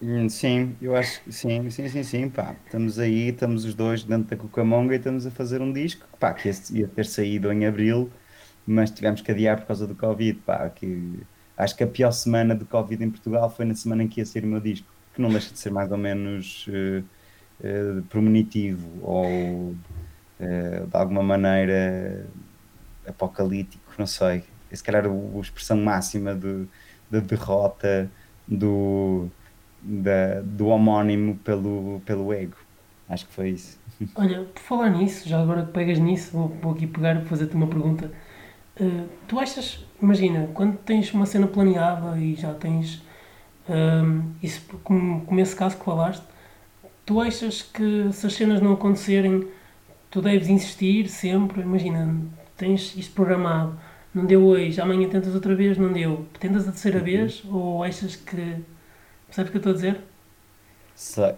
[0.00, 2.52] Hum, sim, eu acho que sim, sim, sim, sim, pá.
[2.64, 6.32] Estamos aí, estamos os dois dentro da Cucamonga e estamos a fazer um disco, pá,
[6.32, 8.16] que ia ter saído em abril,
[8.64, 12.54] mas tivemos que adiar por causa do Covid, pá, que acho que a pior semana
[12.54, 15.20] do Covid em Portugal foi na semana em que ia sair o meu disco, que
[15.20, 22.30] não deixa de ser mais ou menos uh, premonitivo ou uh, de alguma maneira
[23.06, 24.44] apocalíptico, não sei.
[24.72, 26.66] Se calhar a expressão máxima de,
[27.10, 28.12] de derrota
[28.46, 29.30] do
[29.82, 32.56] da, do homónimo pelo, pelo ego.
[33.08, 33.78] Acho que foi isso.
[34.14, 37.54] Olha, por falar nisso, já agora que pegas nisso, vou, vou aqui pegar e fazer-te
[37.54, 38.10] uma pergunta.
[38.80, 43.02] Uh, tu achas, imagina, quando tens uma cena planeada e já tens
[43.68, 46.24] um, isso, como, como esse caso que falaste,
[47.04, 49.46] tu achas que se as cenas não acontecerem,
[50.10, 51.62] tu deves insistir sempre?
[51.62, 52.16] Imagina,
[52.56, 53.78] tens isto programado,
[54.14, 57.04] não deu hoje, amanhã tentas outra vez, não deu, tentas a terceira uhum.
[57.04, 58.56] vez ou achas que
[59.38, 60.00] Percebes o que eu estou a dizer?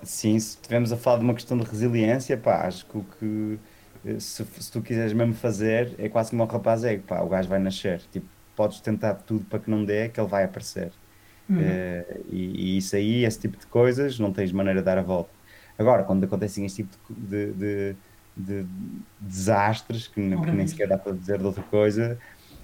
[0.02, 3.58] Sim, se estivermos a falar de uma questão de resiliência, pá, acho que o que
[4.06, 7.28] eh, se, se tu quiseres mesmo fazer é quase como o rapaz é, pá, o
[7.28, 8.00] gajo vai nascer.
[8.10, 10.92] Tipo, podes tentar tudo para que não dê, que ele vai aparecer.
[11.46, 11.58] Uhum.
[11.58, 15.02] Uh, e, e, isso aí, esse tipo de coisas, não tens maneira de dar a
[15.02, 15.30] volta.
[15.78, 17.96] Agora, quando acontecem este tipo de, de,
[18.34, 18.66] de, de
[19.20, 22.18] desastres, que, que, nem sequer dá para dizer de outra coisa,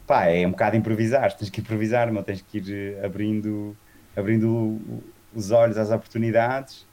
[0.07, 1.31] pá, é um bocado improvisar.
[1.37, 3.77] Tens que improvisar, não tens que ir eh, abrindo,
[4.17, 4.81] abrindo
[5.33, 6.87] os olhos às oportunidades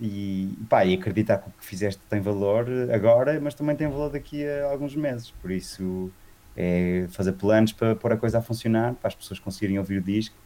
[0.00, 4.10] e, pá, e acreditar que o que fizeste tem valor agora, mas também tem valor
[4.10, 5.30] daqui a alguns meses.
[5.32, 6.14] Por isso,
[6.56, 10.02] É fazer planos para pôr a coisa a funcionar, para as pessoas conseguirem ouvir o
[10.02, 10.36] disco,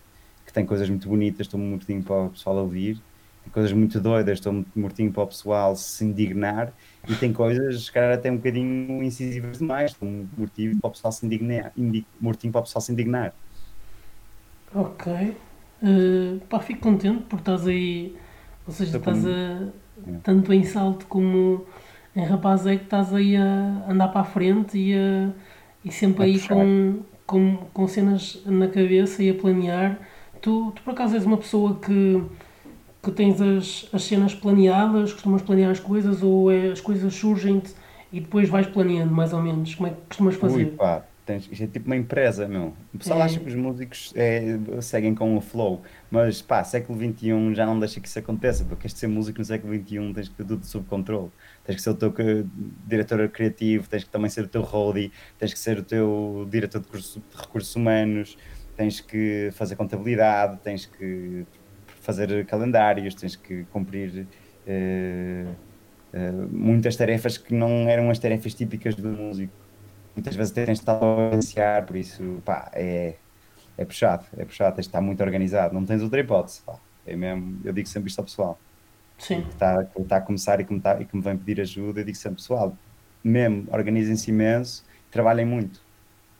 [0.44, 3.04] que tem coisas muito bonitas, estou mortinho para o pessoal ouvir,
[3.42, 6.72] tem coisas muito doidas, estou mortinho para o pessoal se indignar,
[7.08, 11.12] e tem coisas, se calhar, até um bocadinho incisivas demais, estou mortinho para o pessoal
[11.12, 11.72] se indignar.
[12.20, 13.36] Mortinho para o pessoal se indignar.
[14.74, 15.06] Ok.
[15.82, 18.16] Uh, pá, fico contente porque estás aí,
[18.66, 19.30] ou seja, estou estás com...
[19.30, 20.18] a, é.
[20.22, 21.66] tanto em salto como
[22.14, 25.30] em rapaz é que estás aí a andar para a frente e, a,
[25.84, 29.98] e sempre a aí com, com, com cenas na cabeça e a planear.
[30.40, 32.22] Tu, tu por acaso és uma pessoa que,
[33.02, 37.74] que tens as, as cenas planeadas, costumas planear as coisas ou é, as coisas surgem-te
[38.10, 39.74] e depois vais planeando mais ou menos?
[39.74, 40.64] Como é que costumas fazer?
[40.64, 42.72] Ui, pá, Tens, isto é tipo uma empresa, meu.
[42.94, 43.22] O pessoal é.
[43.24, 47.80] acha que os músicos é, seguem com o flow, mas pá, século XXI já não
[47.80, 50.64] deixa que isso aconteça, porque queres ser músico no século XXI tens que ter tudo
[50.64, 51.32] sob controle.
[51.64, 52.14] Tens que ser o teu
[52.86, 56.80] diretor criativo, tens que também ser o teu roadie, tens que ser o teu diretor
[56.80, 58.38] de, curso, de recursos humanos,
[58.76, 61.44] tens que fazer contabilidade, tens que
[62.02, 64.28] fazer calendários, tens que cumprir
[64.64, 65.50] uh,
[66.14, 69.65] uh, muitas tarefas que não eram as tarefas típicas do músico
[70.16, 73.14] muitas vezes tens de estar a iniciar, por isso, pá, é,
[73.76, 76.78] é puxado, é puxado, tens de estar muito organizado, não tens outra hipótese, pá.
[77.06, 78.58] É mesmo, eu digo sempre isto ao pessoal.
[79.18, 79.42] Sim.
[79.42, 81.60] Que está, que está a começar e que, me está, e que me vem pedir
[81.60, 82.76] ajuda, eu digo sempre, pessoal,
[83.22, 85.80] mesmo, organizem-se imenso, trabalhem muito,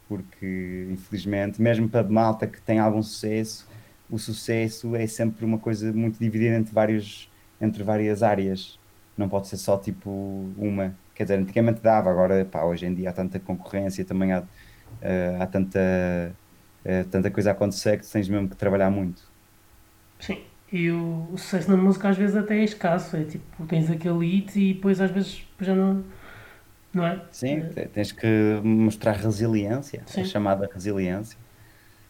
[0.09, 3.69] porque infelizmente, mesmo para malta que tem algum sucesso,
[4.11, 8.79] o sucesso é sempre uma coisa muito dividida entre, vários, entre várias áreas,
[9.17, 10.11] não pode ser só tipo
[10.57, 14.41] uma Quer dizer, antigamente dava, agora pá, hoje em dia há tanta concorrência, também há,
[14.41, 14.45] uh,
[15.41, 15.81] há tanta,
[16.85, 19.23] uh, tanta coisa a acontecer que tens mesmo que trabalhar muito.
[20.21, 23.91] Sim, e o, o, sucesso na música às vezes até é escasso, é tipo, tens
[23.91, 26.05] aquele hit e depois às vezes já não.
[26.93, 27.23] Não é?
[27.33, 27.87] Sim, é.
[27.87, 30.21] tens que mostrar resiliência, sim.
[30.21, 31.39] a chamada resiliência.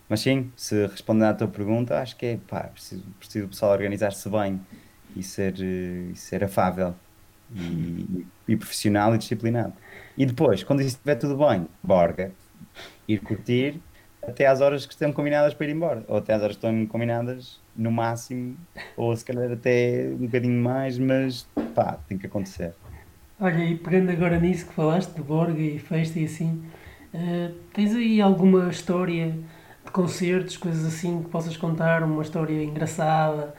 [0.08, 3.70] Mas sim, se respondendo à tua pergunta, acho que é pá, preciso, preciso o pessoal
[3.70, 4.60] organizar-se bem
[5.14, 6.94] e ser, e ser afável
[7.54, 9.72] e, e, profissional e disciplinado.
[10.16, 12.32] E depois, quando isso estiver tudo bem, borga,
[13.06, 13.80] ir curtir
[14.22, 16.86] até às horas que estão combinadas para ir embora, ou até às horas que estão
[16.86, 18.56] combinadas no máximo,
[18.96, 22.74] ou se calhar até um bocadinho mais, mas pá, tem que acontecer.
[23.38, 26.64] Olha, e pegando agora nisso que falaste de borga e festa e assim,
[27.14, 29.36] uh, tens aí alguma história
[29.84, 33.54] de concertos, coisas assim que possas contar, uma história engraçada,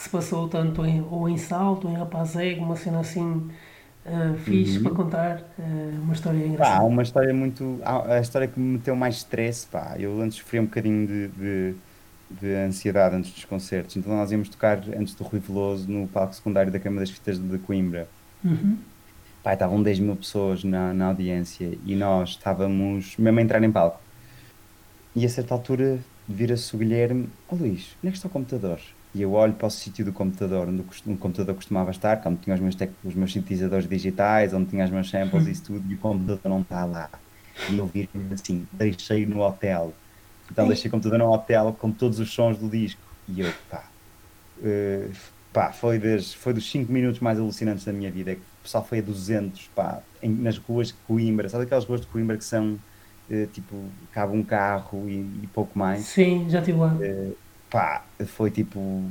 [0.00, 3.50] que se passou tanto em, ou em Salto, ou em Rapazego, uma cena assim
[4.06, 4.84] uh, fixe uhum.
[4.84, 6.78] para contar, uh, uma história engraçada.
[6.78, 7.78] Pá, uma história muito.
[7.84, 9.96] A história que me meteu mais stress, pá.
[9.98, 11.74] Eu antes sofria um bocadinho de, de,
[12.30, 16.34] de, ansiedade antes dos concertos, então nós íamos tocar antes do Rui Veloso no palco
[16.34, 18.08] secundário da Câmara das Fitas de Coimbra.
[18.42, 18.78] Uhum.
[19.42, 23.70] Pá, estavam 10 mil pessoas na, na audiência e nós estávamos mesmo a entrar em
[23.70, 24.00] palco.
[25.14, 28.30] E a certa altura vira-se o Guilherme: Ó oh, Luís, onde é que está o
[28.30, 28.80] computador?
[29.14, 32.54] E eu olho para o sítio do computador onde o computador costumava estar, onde tinha
[32.54, 35.94] os meus, os meus sintetizadores digitais, onde tinha os meus samples e isso tudo, e
[35.94, 37.10] o computador não está lá.
[37.68, 39.92] E eu vi assim, deixei no hotel.
[40.50, 43.00] Então deixei o computador no hotel com todos os sons do disco.
[43.28, 43.84] E eu, pá,
[44.58, 45.10] uh,
[45.52, 48.32] pá foi, das, foi dos 5 minutos mais alucinantes da minha vida.
[48.32, 51.48] O pessoal foi a 200, pá, em, nas ruas de Coimbra.
[51.48, 52.78] Sabe aquelas ruas de Coimbra que são,
[53.30, 53.76] uh, tipo,
[54.12, 56.04] cabe um carro e, e, pouco mais?
[56.04, 56.94] Sim, já tive lá.
[56.94, 57.36] Uh,
[57.70, 59.04] pá, foi tipo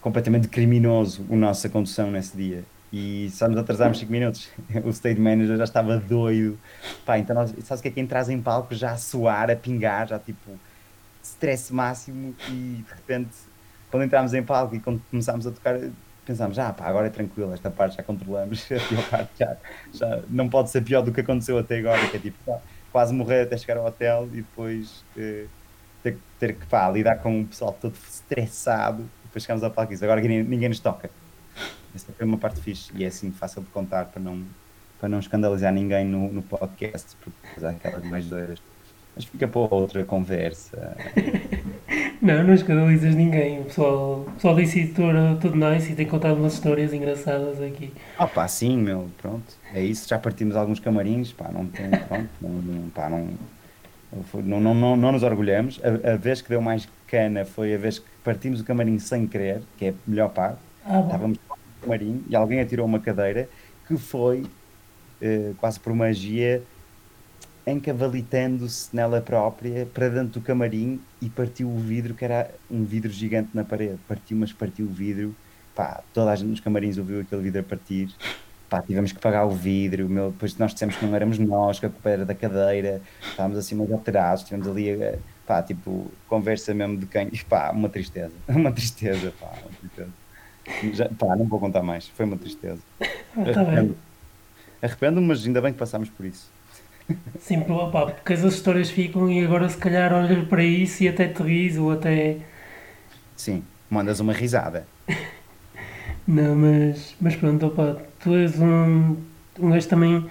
[0.00, 2.64] completamente criminoso a nossa condução nesse dia.
[2.92, 4.48] E só nos atrasámos 5 minutos.
[4.84, 6.58] O stage manager já estava doido.
[7.04, 9.56] Pá, então nós, sabes o que é que entras em palco já a suar, a
[9.56, 10.58] pingar, já tipo
[11.22, 13.28] stress máximo e de repente
[13.90, 15.78] quando entramos em palco e quando começámos a tocar
[16.24, 19.56] pensámos, ah pá, agora é tranquilo, esta parte já controlamos, a parte já,
[19.92, 22.60] já não pode ser pior do que aconteceu até agora, que é tipo, pá,
[22.92, 25.46] quase morrer até chegar ao hotel e depois eh,
[26.02, 29.08] ter, ter que pá, lidar com o pessoal todo estressado.
[29.24, 31.10] Depois chegamos ao palco e diz, agora ninguém, ninguém nos toca.
[31.94, 34.44] Essa foi uma parte fixe e é assim fácil de contar para não,
[34.98, 38.60] para não escandalizar ninguém no, no podcast, porque há aquelas mais doidas.
[39.14, 40.96] Mas fica para outra conversa.
[42.22, 43.60] não, não escandalizas ninguém.
[43.60, 47.92] O pessoal, o pessoal disse todo, todo nice e tem contado umas histórias engraçadas aqui.
[48.16, 49.52] Ah pá, sim, meu, pronto.
[49.74, 53.28] É isso, já partimos alguns camarins, pá, não tem, pronto, não, pá, não
[54.44, 55.80] não, não, não, não nos orgulhamos.
[55.82, 59.26] A, a, vez que deu mais cana foi a vez que partimos o camarim sem
[59.26, 60.58] querer, que é a melhor parte.
[60.84, 63.48] Ah, Estávamos no camarim e alguém atirou uma cadeira
[63.86, 66.62] que foi uh, quase por magia
[67.66, 73.10] encavalitando-se nela própria para dentro do camarim e partiu o vidro, que era um vidro
[73.10, 73.98] gigante na parede.
[74.08, 75.34] Partiu, mas partiu o vidro.
[75.74, 78.08] Pá, toda a gente nos camarins ouviu aquele vidro a partir
[78.70, 81.86] pá, tivemos que pagar o vidro, meu, depois nós dissemos que não éramos nós, que
[81.86, 84.96] a culpa era da cadeira, estávamos assim mais alterados, estivemos ali,
[85.44, 90.10] pá, tipo, conversa mesmo de quem, pá, uma tristeza, uma tristeza, pá, uma tristeza.
[90.94, 92.80] Já, pá, não vou contar mais, foi uma tristeza.
[93.00, 93.84] Ah, tá.
[94.80, 96.48] Arrependo-me, mas ainda bem que passámos por isso.
[97.40, 101.26] Sim, pá, porque as histórias ficam e agora se calhar olhas para isso e até
[101.26, 102.36] te ris ou até.
[103.36, 104.86] Sim, mandas uma risada.
[106.28, 109.16] Não, mas, mas pronto, opa, tu és um,
[109.58, 110.30] um gajo também.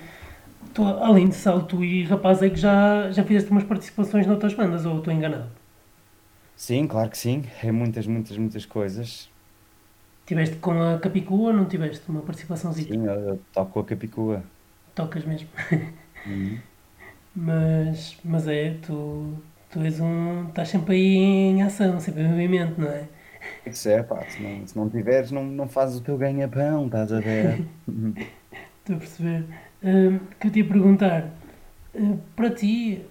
[0.74, 4.86] Tu, além de salto e rapaz, é que já, já fizeste umas participações noutras bandas,
[4.86, 5.52] ou estou enganado?
[6.56, 7.44] Sim, claro que sim.
[7.64, 9.34] É muitas, muitas, muitas coisas.
[10.26, 12.94] Tiveste com a Capicua ou não tiveste uma participaçãozinha?
[12.94, 14.44] Sim, eu, toco com a Capicua.
[14.96, 15.50] Tocas mesmo.
[16.26, 16.64] Uhum.
[17.36, 19.34] Mas, mas é, tu,
[19.70, 20.48] tu és um.
[20.50, 23.08] estás sempre aí em ação, sempre em movimento, não é?
[23.66, 27.12] Isso é, pá, se não, se não tiveres, não, não fazes o teu ganha-pão, estás
[27.12, 27.64] a ver?
[28.80, 29.46] Estou a perceber.
[29.84, 31.30] Hum, que eu te ia perguntar,
[31.96, 33.02] hum, para ti,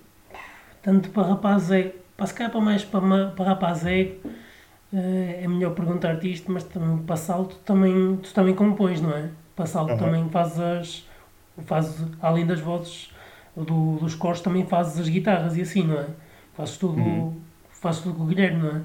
[0.82, 4.16] tanto para rapaz é, para se calhar para mais para, para rapaz é,
[4.92, 9.30] eh, é melhor perguntar-te isto, mas também para salto também, tu também compões, não é?
[9.56, 9.98] Para salto Aham.
[9.98, 11.08] também fazes as,
[11.66, 13.10] fazes, além das vozes
[13.56, 16.06] do, dos coros, também fazes as guitarras e assim, não é?
[16.54, 17.42] Fazes tudo, Uhum.
[17.70, 18.82] fazes tudo com o Guilherme, não é?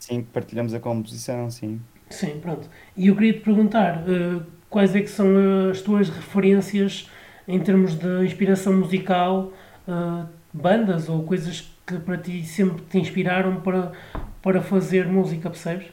[0.00, 1.80] Sim, partilhamos a composição, sim.
[2.08, 2.68] Sim, pronto.
[2.96, 5.28] E eu queria te perguntar, eh, quais é que são
[5.70, 7.08] as tuas referências
[7.46, 9.52] em termos de inspiração musical,
[9.86, 13.92] eh, bandas ou coisas que para ti sempre te inspiraram para,
[14.42, 15.88] para fazer música, percebes?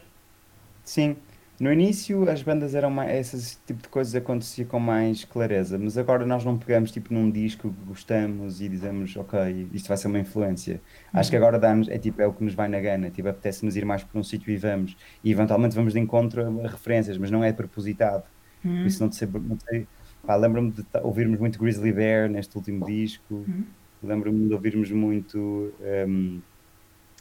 [0.84, 1.18] Sim,
[1.60, 5.98] no início as bandas eram mais, esse tipo de coisas acontecia com mais clareza, mas
[5.98, 10.08] agora nós não pegamos tipo num disco que gostamos e dizemos, ok, isto vai ser
[10.08, 10.84] uma influência.
[11.14, 11.44] Acho que Uhum.
[11.44, 14.04] agora dá-nos, é tipo, é o que nos vai na gana, tipo, apetece-nos ir mais
[14.04, 17.52] por um sítio e vamos, e eventualmente vamos de encontro a referências, mas não é
[17.54, 18.24] propositado.
[18.24, 18.86] Por Uhum.
[18.88, 19.88] isso não sei, não sei,
[20.26, 23.74] pá, lembro-me de ouvirmos muito Grizzly Bear neste último disco, Uhum.
[24.02, 25.76] lembro-me de ouvirmos muito,
[26.08, 26.44] hum,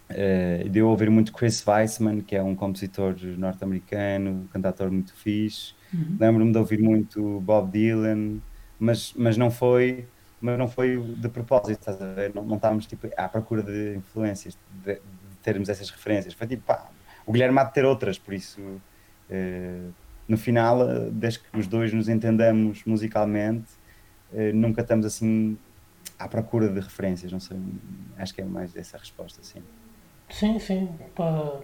[0.08, 5.74] eh, de eu ouvir muito Chris Weissman, que é um compositor norte-americano, cantautor muito fixe.
[5.92, 6.16] Uhum.
[6.20, 8.38] Lembro-me de ouvir muito Bob Dylan,
[8.78, 10.06] mas, mas não foi
[10.40, 12.32] mas não foi de propósito, estás a ver?
[12.34, 15.00] Não, não estávamos tipo, à procura de influências, de, de
[15.42, 16.34] termos essas referências.
[16.34, 16.88] Foi tipo, pá,
[17.24, 18.60] o Guilherme há de ter outras, por isso,
[19.30, 19.88] eh,
[20.28, 23.66] no final, eh, desde que os dois nos entendamos musicalmente,
[24.52, 25.56] nunca estamos assim
[26.18, 27.56] à procura de referências, não sei,
[28.18, 29.62] acho que é mais essa a resposta, sim.
[30.28, 31.60] Sim, sim, pá,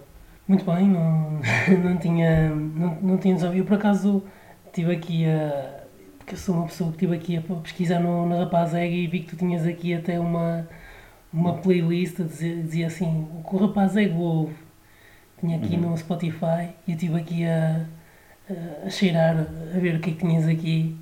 [0.47, 1.39] muito bem, não,
[1.83, 3.35] não tinha, não, não tinha.
[3.53, 4.23] Eu, por acaso,
[4.67, 5.83] estive aqui a,
[6.17, 9.07] porque eu sou uma pessoa que estive aqui a pesquisar no, no Rapaz Egg e
[9.07, 10.67] vi que tu tinhas aqui até uma,
[11.33, 14.55] uma playlist a dizer, dizia assim, o que o Rapaz Egg ouve.
[15.39, 15.77] Tinha aqui Uhum.
[15.77, 17.85] no Spotify e eu estive aqui a,
[18.49, 19.37] a, a cheirar,
[19.75, 20.97] a ver o que é que tinhas aqui.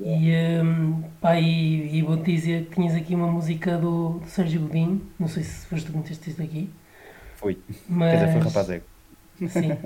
[0.00, 0.32] E,
[0.62, 5.02] hum, pá, e, e vou-te dizer que tinhas aqui uma música do, do Sérgio Godinho,
[5.18, 6.70] não sei se foste tu que meteste isto aqui,
[7.88, 8.10] Mas...
[8.10, 8.84] quer dizer, foi rapaz ego.
[9.48, 9.78] Sim.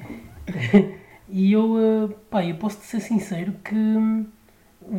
[1.29, 3.75] e eu, eh, pá, eu posso-te ser sincero que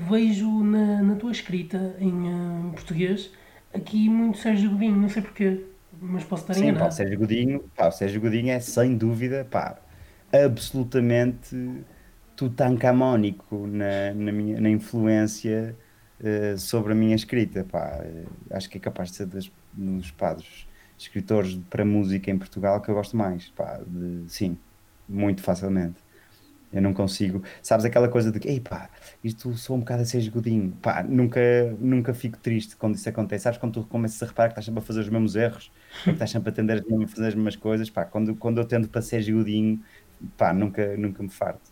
[0.09, 3.31] vejo na, na tua escrita em eh, português
[3.73, 5.65] aqui muito Sérgio Godinho, não sei porquê,
[6.01, 6.91] mas posso estar Sim, pá, o.
[6.91, 9.77] Sérgio Godinho, pá, o Sérgio Godinho é sem dúvida, pá,
[10.33, 11.55] absolutamente
[12.35, 15.75] tutancamónico na, na, minha, na influência
[16.23, 18.03] eh, sobre a minha escrita, pá.
[18.51, 20.67] Acho que é capaz de ser das, dos pá, dos
[21.03, 24.57] escritores para música em Portugal que eu gosto mais, pá, de- sim,
[25.07, 26.03] muito facilmente.
[26.71, 27.43] Eu não consigo.
[27.63, 28.91] Sabes aquela coisa de que, ei pá,
[29.23, 30.71] isto sou um bocado a ser Godinho.
[30.81, 31.39] Pá, nunca,
[31.79, 33.43] nunca fico triste quando isso acontece.
[33.43, 35.71] Sabes quando tu começas a reparar que estás sempre a fazer os mesmos erros,
[36.07, 38.87] que estás sempre a tender a fazer as mesmas coisas, pá, quando, quando eu tendo
[38.89, 39.83] para ser Godinho,
[40.37, 41.71] pá, nunca, nunca me farto.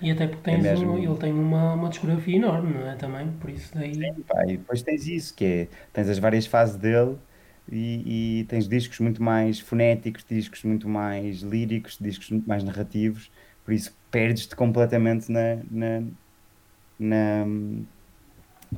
[0.00, 0.98] E até porque É tens um, mesmo.
[0.98, 2.96] ele tem uma, uma discografia enorme, não é?
[2.96, 4.12] Também, por isso daí.
[4.26, 7.18] Pá, e depois tens isso, que é, tens as várias fases dele
[7.70, 13.30] e, e tens discos muito mais fonéticos, discos muito mais líricos, discos muito mais narrativos,
[13.64, 16.00] por isso perdes-te completamente na, na,
[16.98, 17.46] na,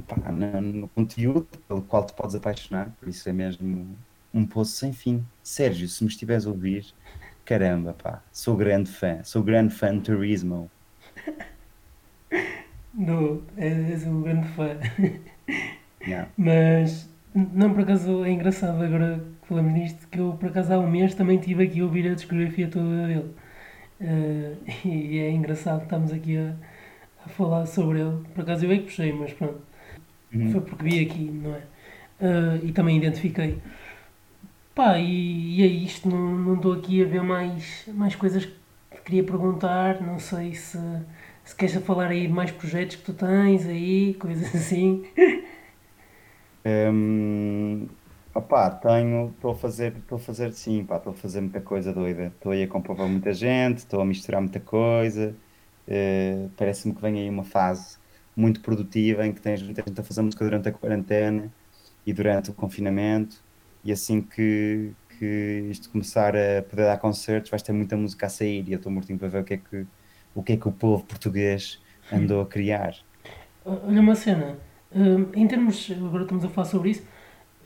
[0.07, 3.99] pá, na- no conteúdo pelo qual te podes apaixonar, por isso é mesmo
[4.33, 5.29] um poço sem fim.
[5.43, 6.85] Sérgio, se me estiveres a ouvir,
[7.45, 10.73] caramba, pá, sou grande fã, sou grande fã de Turismo.
[12.93, 14.79] Do, és um grande fã.
[16.05, 16.27] Yeah.
[16.37, 20.79] Mas, não, por acaso é engraçado agora que falamos nisto, que eu por acaso há
[20.79, 23.35] um mês também estive aqui a ouvir a discografia toda dele.
[24.01, 24.57] Eh,
[24.87, 26.57] e é engraçado que estamos aqui a,
[27.27, 28.25] a falar sobre ele.
[28.35, 29.61] Por acaso eu é que puxei, mas pronto,
[30.33, 30.53] Uhum.
[30.53, 31.63] foi porque vi aqui, não é?
[32.21, 33.63] Eh, e também identifiquei.
[34.75, 39.01] Pá, e, e é isto, não não estou aqui a ver mais, mais coisas que
[39.05, 40.79] queria perguntar, não sei se,
[41.45, 45.05] se queres falar aí de mais projetos que tu tens aí, coisas assim.
[46.65, 47.89] Um,
[48.35, 52.27] opá, tenho, estou a fazer, estou a fazer sim, estou a fazer muita coisa doida.
[52.29, 55.41] Estou aí a compor para muita gente, estou a misturar muita coisa.
[55.89, 57.99] Uh, parece-me que vem aí uma fase
[58.37, 61.53] muito produtiva em que tens muita gente a fazer música durante a quarentena
[62.07, 63.45] e durante o confinamento.
[63.83, 68.29] E assim que, que isto começar a poder dar concertos, vais ter muita música a
[68.29, 69.87] sair e eu estou mortinho para ver o que é que
[70.35, 72.95] o que é que o povo português andou a criar.
[73.65, 74.59] Olha uma cena,
[74.93, 77.03] uh, em termos, agora estamos a falar sobre isso,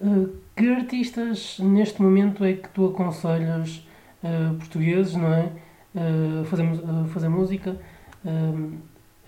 [0.01, 3.87] uh, que artistas neste momento é que tu aconselhas
[4.23, 5.51] uh, portugueses, não é?
[5.97, 6.65] a fazer,
[7.13, 7.77] fazer música.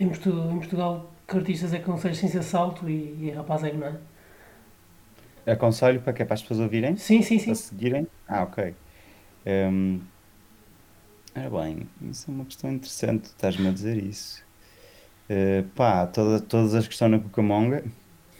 [0.00, 3.78] Em Portugal, em, Portugal, que artistas é que aconselhas sem ser salto e, e rapazeiro,
[3.78, 3.86] não
[5.46, 5.52] é?
[5.52, 6.96] Aconselho para que é para as pessoas ouvirem?
[6.96, 7.46] Sim, sim, sim.
[7.46, 8.08] Para seguirem?
[8.26, 8.74] Ah, ok.
[9.46, 10.00] Um,
[11.36, 14.42] Ora bem, isso é uma questão interessante, estás-me a dizer isso.
[15.28, 17.84] Uh, pá, toda, todas as que estão na Cucamonga,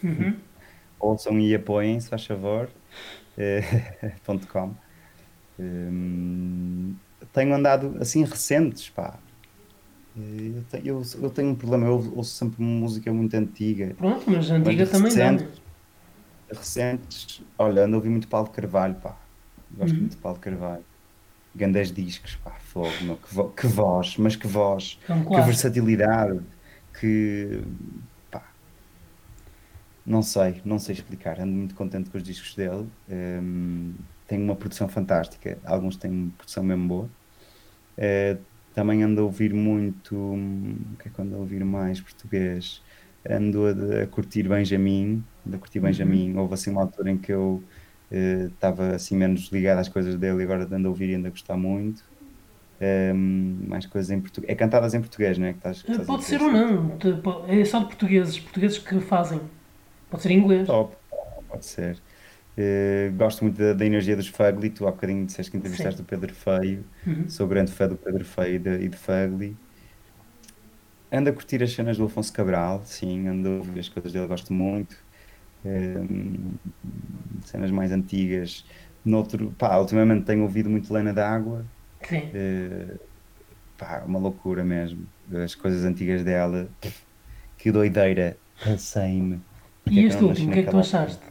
[0.03, 0.35] uhum.
[0.99, 2.69] ouçam e apoiem, se faz favor.
[3.37, 4.73] Uh, .com.
[5.59, 6.95] Um,
[7.31, 9.19] tenho andado assim recentes, pá.
[10.17, 13.93] Eh, eu tenho, eu, eu tenho um problema, eu ouço sempre música muito antiga.
[13.95, 15.61] Pronto, mas antiga mas também recentes,
[16.49, 16.57] dá.
[16.57, 19.15] Recentes, olha, ando a ouvir muito Paulo Carvalho, pá.
[19.69, 19.99] Gosto uhum.
[19.99, 20.83] muito de Paulo Carvalho
[21.57, 26.39] grandes discos, pá, fogo, meu, que, vo que voz, mas que voz, é que versatilidade,
[26.99, 27.61] que
[28.31, 28.43] pá,
[30.05, 33.93] não sei, não sei explicar, ando muito contente com os discos dele, um,
[34.27, 37.09] tem uma produção fantástica, alguns têm uma produção mesmo boa.
[37.97, 38.39] Uh,
[38.73, 42.81] também ando a ouvir muito, o que é que ando a ouvir mais português?
[43.27, 45.79] Ando a, a curtir Benjamin, ando a curtir.
[45.79, 46.41] Benjamin, uhum.
[46.41, 47.63] houve assim uma altura em que eu
[48.11, 51.27] estava uh, assim menos ligado às coisas dele e agora ando a ouvir e ando
[51.27, 52.03] a gostar muito.
[52.79, 54.51] Um, mais coisas em português.
[54.51, 55.51] É cantadas em português, não é?
[55.51, 56.97] Que estás, que Pode ser ou não,
[57.47, 59.41] é só de portugueses, portugueses que fazem.
[60.09, 60.67] Pode ser em inglês.
[60.67, 60.95] Top,
[61.49, 61.97] pode ser.
[62.57, 64.69] Uh, gosto muito da, da, energia dos Fugly.
[64.69, 66.03] Tu há bocadinho disseste que entrevistaste Sim.
[66.03, 66.83] o Pedro Feio.
[67.05, 67.29] Uhum.
[67.29, 69.55] Sou grande fã do Pedro Feio e de, e de Fugly.
[71.11, 74.27] Ando a curtir as cenas do Afonso Cabral, sim, ando a ouvir as coisas dele,
[74.27, 74.97] gosto muito
[77.45, 78.65] cenas mais antigas.
[79.03, 81.65] Noutro, pá, ultimamente tenho ouvido muito Lena d'Água.
[82.03, 82.29] Sim.
[82.33, 82.99] Uh,
[83.77, 85.07] pá, uma loucura mesmo.
[85.43, 86.69] As coisas antigas dela,
[87.57, 89.41] que doideira, passei-me.
[89.89, 91.25] E este último, o que é que tu achaste?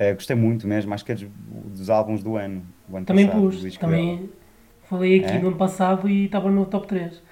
[0.00, 2.64] Uh, gostei muito mesmo, acho que é dos, dos álbuns do ano.
[2.92, 4.30] ano também pus, também
[4.84, 5.38] falei aqui é?
[5.38, 7.22] no ano passado e estava no top 3.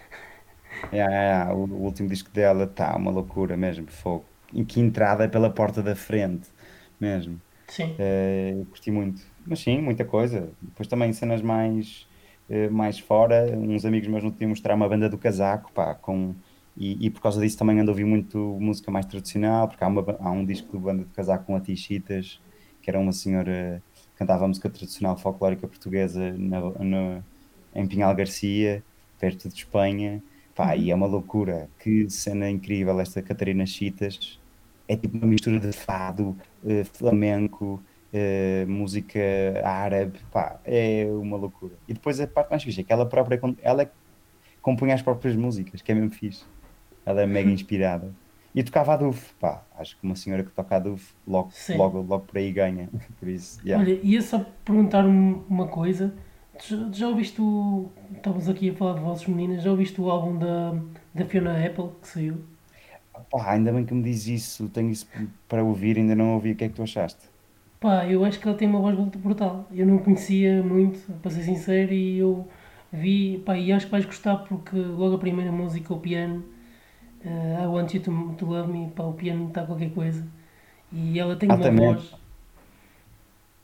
[0.92, 5.24] É, é, o, o, último disco dela está uma loucura mesmo, fogo em que entrada
[5.24, 6.48] é pela porta da frente,
[7.00, 7.40] mesmo.
[7.66, 7.94] Sim.
[7.98, 9.22] Uh, curti muito.
[9.46, 10.50] Mas sim, muita coisa.
[10.60, 12.07] Depois também cenas mais,
[12.70, 13.46] mais fora.
[13.56, 16.34] Uns amigos meus não tinham mostrar uma banda do casaco, pá, com...
[16.76, 19.88] E, e, por causa disso também ando a ouvir muito música mais tradicional, porque há,
[19.88, 22.40] uma, há um disco do Banda do Casaco com a Tichitas,
[22.80, 27.22] que era uma senhora que cantava música tradicional folclórica portuguesa na, na,
[27.74, 28.82] em Pinhal Garcia,
[29.18, 30.22] perto de Espanha.
[30.54, 31.68] Pá, e é uma loucura.
[31.78, 34.38] Que cena incrível esta Catarina Chitas.
[34.86, 37.82] É tipo uma mistura de fado, uh, flamenco,
[38.12, 39.20] uh, música
[39.64, 40.18] árabe.
[40.32, 41.74] Pá, é uma loucura.
[41.86, 43.90] E depois a parte mais fixe é que ela própria ela
[44.60, 46.44] compunha as próprias músicas, que é mesmo fixe.
[47.04, 48.12] Ela é mega inspirada.
[48.54, 52.00] E tocava a Duf, pá, acho que uma senhora que toca a Duf logo, logo,
[52.00, 52.88] logo por aí ganha.
[53.20, 53.84] Por isso, yeah.
[53.84, 56.12] Olha, ia só perguntar uma coisa
[56.66, 57.88] já, já ouviste o.
[58.16, 60.74] Estávamos aqui a falar de vozes meninas, já ouviste o álbum da,
[61.14, 62.38] da Fiona Apple que saiu?
[63.30, 65.06] Pá, ainda bem que me diz isso, tenho isso
[65.48, 66.52] para ouvir, ainda não ouvi.
[66.52, 67.20] O que é que tu achaste?
[67.80, 69.68] Pá, eu acho que ela tem uma voz brutal.
[69.72, 72.48] Eu não conhecia muito, para ser sincero, e eu
[72.92, 76.44] vi, pá, e acho que vais gostar porque logo a primeira música, o piano,
[77.24, 80.26] uh, I Want You to, to Love Me, pá, o piano está qualquer coisa.
[80.92, 82.14] E ela tem uma voz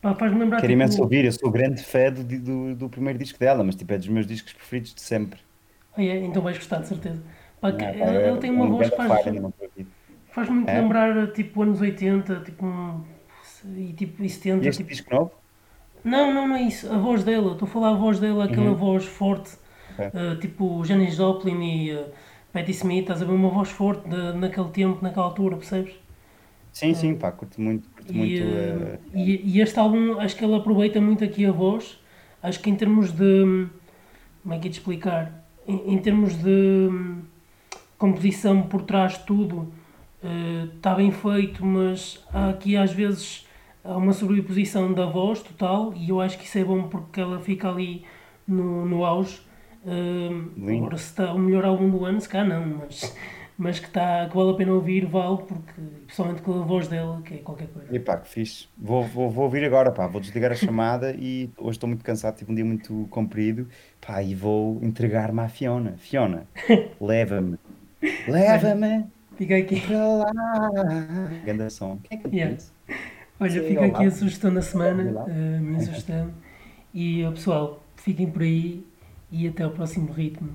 [0.05, 0.59] Pá, faz-me lembrar.
[0.59, 0.83] Quero tipo...
[0.83, 3.97] imenso ouvir, eu sou grande fã do, do, do, primeiro disco dela, mas tipo, é
[3.97, 5.41] dos meus discos preferidos de sempre.
[5.97, 6.19] Ah, é?
[6.19, 7.23] Então vais gostar, de certeza.
[7.59, 9.25] Pá, que, é, ele, ele tem uma voz que faz.
[10.29, 10.79] Faz muito é?
[10.79, 13.03] lembrar tipo anos 80, tipo um,
[13.77, 14.65] e, tipo, e 70.
[14.65, 14.91] E este tipo...
[14.91, 15.33] disco novo?
[16.05, 16.93] Não, não, não é isso.
[16.93, 18.77] A voz dela, estou a falar a voz dela, aquela uhum.
[18.77, 19.57] voz forte,
[19.93, 20.07] okay.
[20.09, 22.07] uh, tipo Janis Joplin e uh,
[22.53, 25.95] Patti Smith, estás a ver uma voz forte de, naquele tempo, naquela altura, percebes?
[26.73, 27.89] Sim, sim, pá, curto muito.
[27.89, 28.99] Curto e, muito uh...
[29.15, 31.99] e, e, este álbum, acho que ele aproveita muito aqui a voz.
[32.43, 33.67] Acho que em termos de.
[34.43, 35.47] Como é que é de explicar?
[35.67, 37.23] Em, em termos de hum,
[37.97, 39.73] composição por trás de tudo,
[40.77, 43.44] está uh, bem feito, mas há aqui às vezes
[43.85, 47.39] há uma sobreposição da voz total e eu acho que isso é bom porque ela
[47.39, 48.05] fica ali
[48.49, 49.41] no, no auge.
[49.85, 53.15] Uh, se está o melhor álbum do ano, se cá não, mas,
[53.59, 55.73] mas que, está, que vale a pena ouvir, vale, porque
[56.07, 57.95] principalmente com a voz dela, que é qualquer coisa.
[57.95, 58.67] E pá, que fixe.
[58.79, 60.07] Vou, vou, vou ouvir agora, pá.
[60.07, 63.69] Vou desligar a chamada e hoje estou muito cansado, tive um dia muito comprido.
[64.01, 65.97] Pá, e vou entregar-me à Fiona.
[65.99, 66.49] Fiona,
[66.99, 67.59] leva-me.
[68.27, 69.05] Leva-me
[69.37, 69.81] Fica aqui.
[69.81, 70.33] para lá.
[71.45, 71.99] Ganda som.
[72.05, 72.57] Quem é que Yeah.
[73.41, 76.31] Olha, Sim, fica aqui a sugestão da semana, a minha sugestão.
[76.95, 78.87] E pessoal, fiquem por aí
[79.31, 80.51] e até o próximo ritmo.